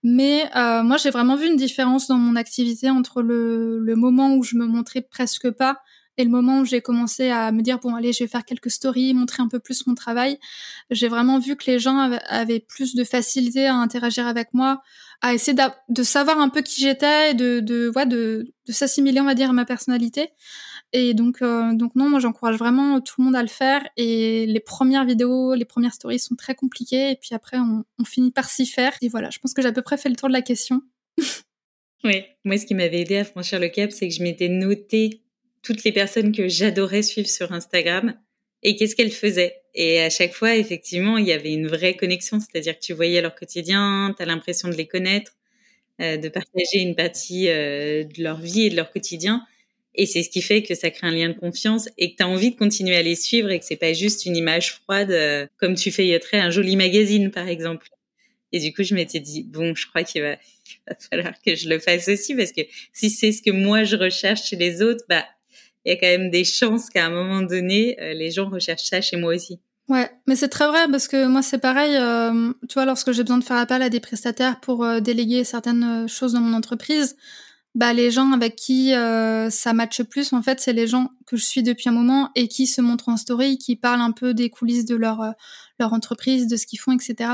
[0.04, 4.34] Mais euh, moi, j'ai vraiment vu une différence dans mon activité entre le, le moment
[4.36, 5.80] où je me montrais presque pas
[6.18, 8.70] et le moment où j'ai commencé à me dire, bon, allez, je vais faire quelques
[8.70, 10.38] stories, montrer un peu plus mon travail,
[10.90, 11.96] j'ai vraiment vu que les gens
[12.28, 14.82] avaient plus de facilité à interagir avec moi,
[15.22, 15.56] à essayer
[15.88, 19.64] de savoir un peu qui j'étais, de, de, de, s'assimiler, on va dire, à ma
[19.64, 20.30] personnalité.
[20.92, 23.82] Et donc, euh, donc non, moi j'encourage vraiment tout le monde à le faire.
[23.96, 27.12] Et les premières vidéos, les premières stories sont très compliquées.
[27.12, 28.92] Et puis après, on, on finit par s'y faire.
[29.00, 30.82] Et voilà, je pense que j'ai à peu près fait le tour de la question.
[32.04, 35.22] oui, moi ce qui m'avait aidé à franchir le cap, c'est que je m'étais noté
[35.62, 38.14] toutes les personnes que j'adorais suivre sur Instagram
[38.62, 39.62] et qu'est-ce qu'elles faisaient?
[39.74, 43.20] Et à chaque fois, effectivement, il y avait une vraie connexion, c'est-à-dire que tu voyais
[43.20, 45.32] leur quotidien, tu as l'impression de les connaître,
[46.00, 49.46] euh, de partager une partie euh, de leur vie et de leur quotidien.
[49.94, 52.22] Et c'est ce qui fait que ça crée un lien de confiance et que tu
[52.22, 55.10] as envie de continuer à les suivre et que c'est pas juste une image froide
[55.10, 57.88] euh, comme tu feuilletterais un joli magazine, par exemple.
[58.52, 60.36] Et du coup, je m'étais dit, bon, je crois qu'il va,
[60.86, 63.96] va falloir que je le fasse aussi parce que si c'est ce que moi je
[63.96, 65.26] recherche chez les autres, bah,
[65.84, 68.88] il y a quand même des chances qu'à un moment donné, euh, les gens recherchent
[68.88, 69.60] ça chez moi aussi.
[69.88, 71.96] Ouais, mais c'est très vrai parce que moi c'est pareil.
[71.96, 75.44] Euh, tu vois, lorsque j'ai besoin de faire appel à des prestataires pour euh, déléguer
[75.44, 77.16] certaines choses dans mon entreprise,
[77.74, 81.44] bah les gens avec qui ça matche plus, en fait, c'est les gens que je
[81.44, 84.50] suis depuis un moment et qui se montrent en story, qui parlent un peu des
[84.50, 85.34] coulisses de leur
[85.80, 87.30] leur entreprise, de ce qu'ils font, etc.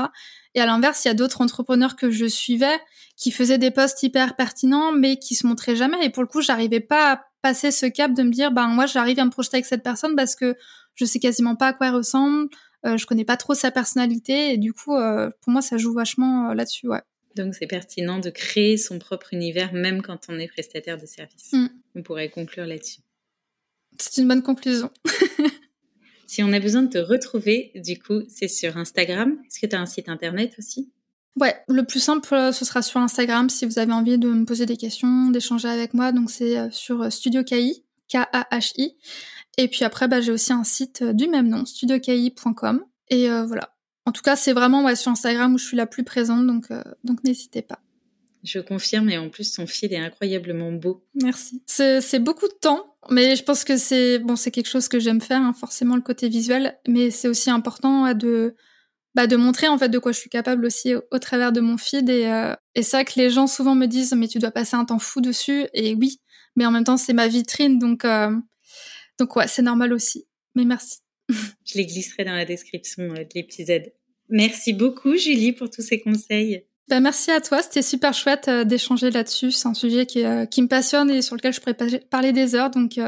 [0.55, 2.79] Et à l'inverse, il y a d'autres entrepreneurs que je suivais
[3.15, 6.03] qui faisaient des posts hyper pertinents, mais qui se montraient jamais.
[6.05, 8.85] Et pour le coup, j'arrivais pas à passer ce cap de me dire, ben moi,
[8.85, 10.55] j'arrive à me projeter avec cette personne parce que
[10.95, 12.49] je sais quasiment pas à quoi elle ressemble.
[12.83, 16.87] je connais pas trop sa personnalité et du coup, pour moi, ça joue vachement là-dessus,
[16.87, 17.01] ouais.
[17.35, 21.53] Donc c'est pertinent de créer son propre univers même quand on est prestataire de service.
[21.53, 21.67] Mm.
[21.95, 23.01] On pourrait conclure là-dessus.
[23.97, 24.91] C'est une bonne conclusion.
[26.29, 29.35] si on a besoin de te retrouver, du coup, c'est sur Instagram.
[29.47, 30.91] Est-ce que tu as un site internet aussi?
[31.35, 34.45] Ouais, le plus simple, euh, ce sera sur Instagram si vous avez envie de me
[34.45, 36.11] poser des questions, d'échanger avec moi.
[36.11, 38.95] Donc c'est euh, sur euh, Studio KI, K-A-H-I.
[39.57, 42.85] Et puis après, bah, j'ai aussi un site du même nom, studioki.com.
[43.09, 43.75] Et voilà.
[44.05, 46.67] En tout cas, c'est vraiment ouais, sur Instagram où je suis la plus présente, donc,
[47.03, 47.79] donc n'hésitez pas.
[48.43, 51.05] Je confirme, et en plus, son fil est incroyablement beau.
[51.15, 51.61] Merci.
[51.67, 55.21] C'est beaucoup de temps, mais je pense que c'est bon, c'est quelque chose que j'aime
[55.21, 58.55] faire, hein, forcément le côté visuel, mais c'est aussi important de
[59.15, 61.77] bah, de montrer en fait de quoi je suis capable aussi au, travers de mon
[61.77, 62.09] feed.
[62.09, 64.85] Et, euh, et ça que les gens souvent me disent mais tu dois passer un
[64.85, 65.65] temps fou dessus.
[65.73, 66.21] Et oui
[66.55, 68.31] mais en même temps c'est ma vitrine donc euh,
[69.17, 70.27] donc ouais c'est normal aussi.
[70.55, 70.99] Mais merci.
[71.29, 73.91] Je les glisserai dans la description euh, de l'épisode.
[74.29, 79.11] Merci beaucoup Julie pour tous ces conseils bah, merci à toi, c'était super chouette d'échanger
[79.11, 79.51] là-dessus.
[79.51, 81.77] C'est un sujet qui, qui me passionne et sur lequel je pourrais
[82.09, 82.69] parler des heures.
[82.69, 82.99] Donc,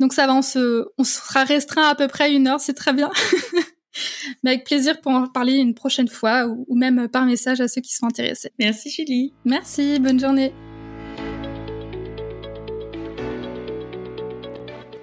[0.00, 2.92] donc ça va, on, se, on sera restreint à peu près une heure, c'est très
[2.92, 3.10] bien.
[4.42, 7.80] Mais avec plaisir pour en parler une prochaine fois ou, même par message à ceux
[7.80, 8.50] qui sont intéressés.
[8.58, 9.32] Merci Julie.
[9.44, 10.52] Merci, bonne journée.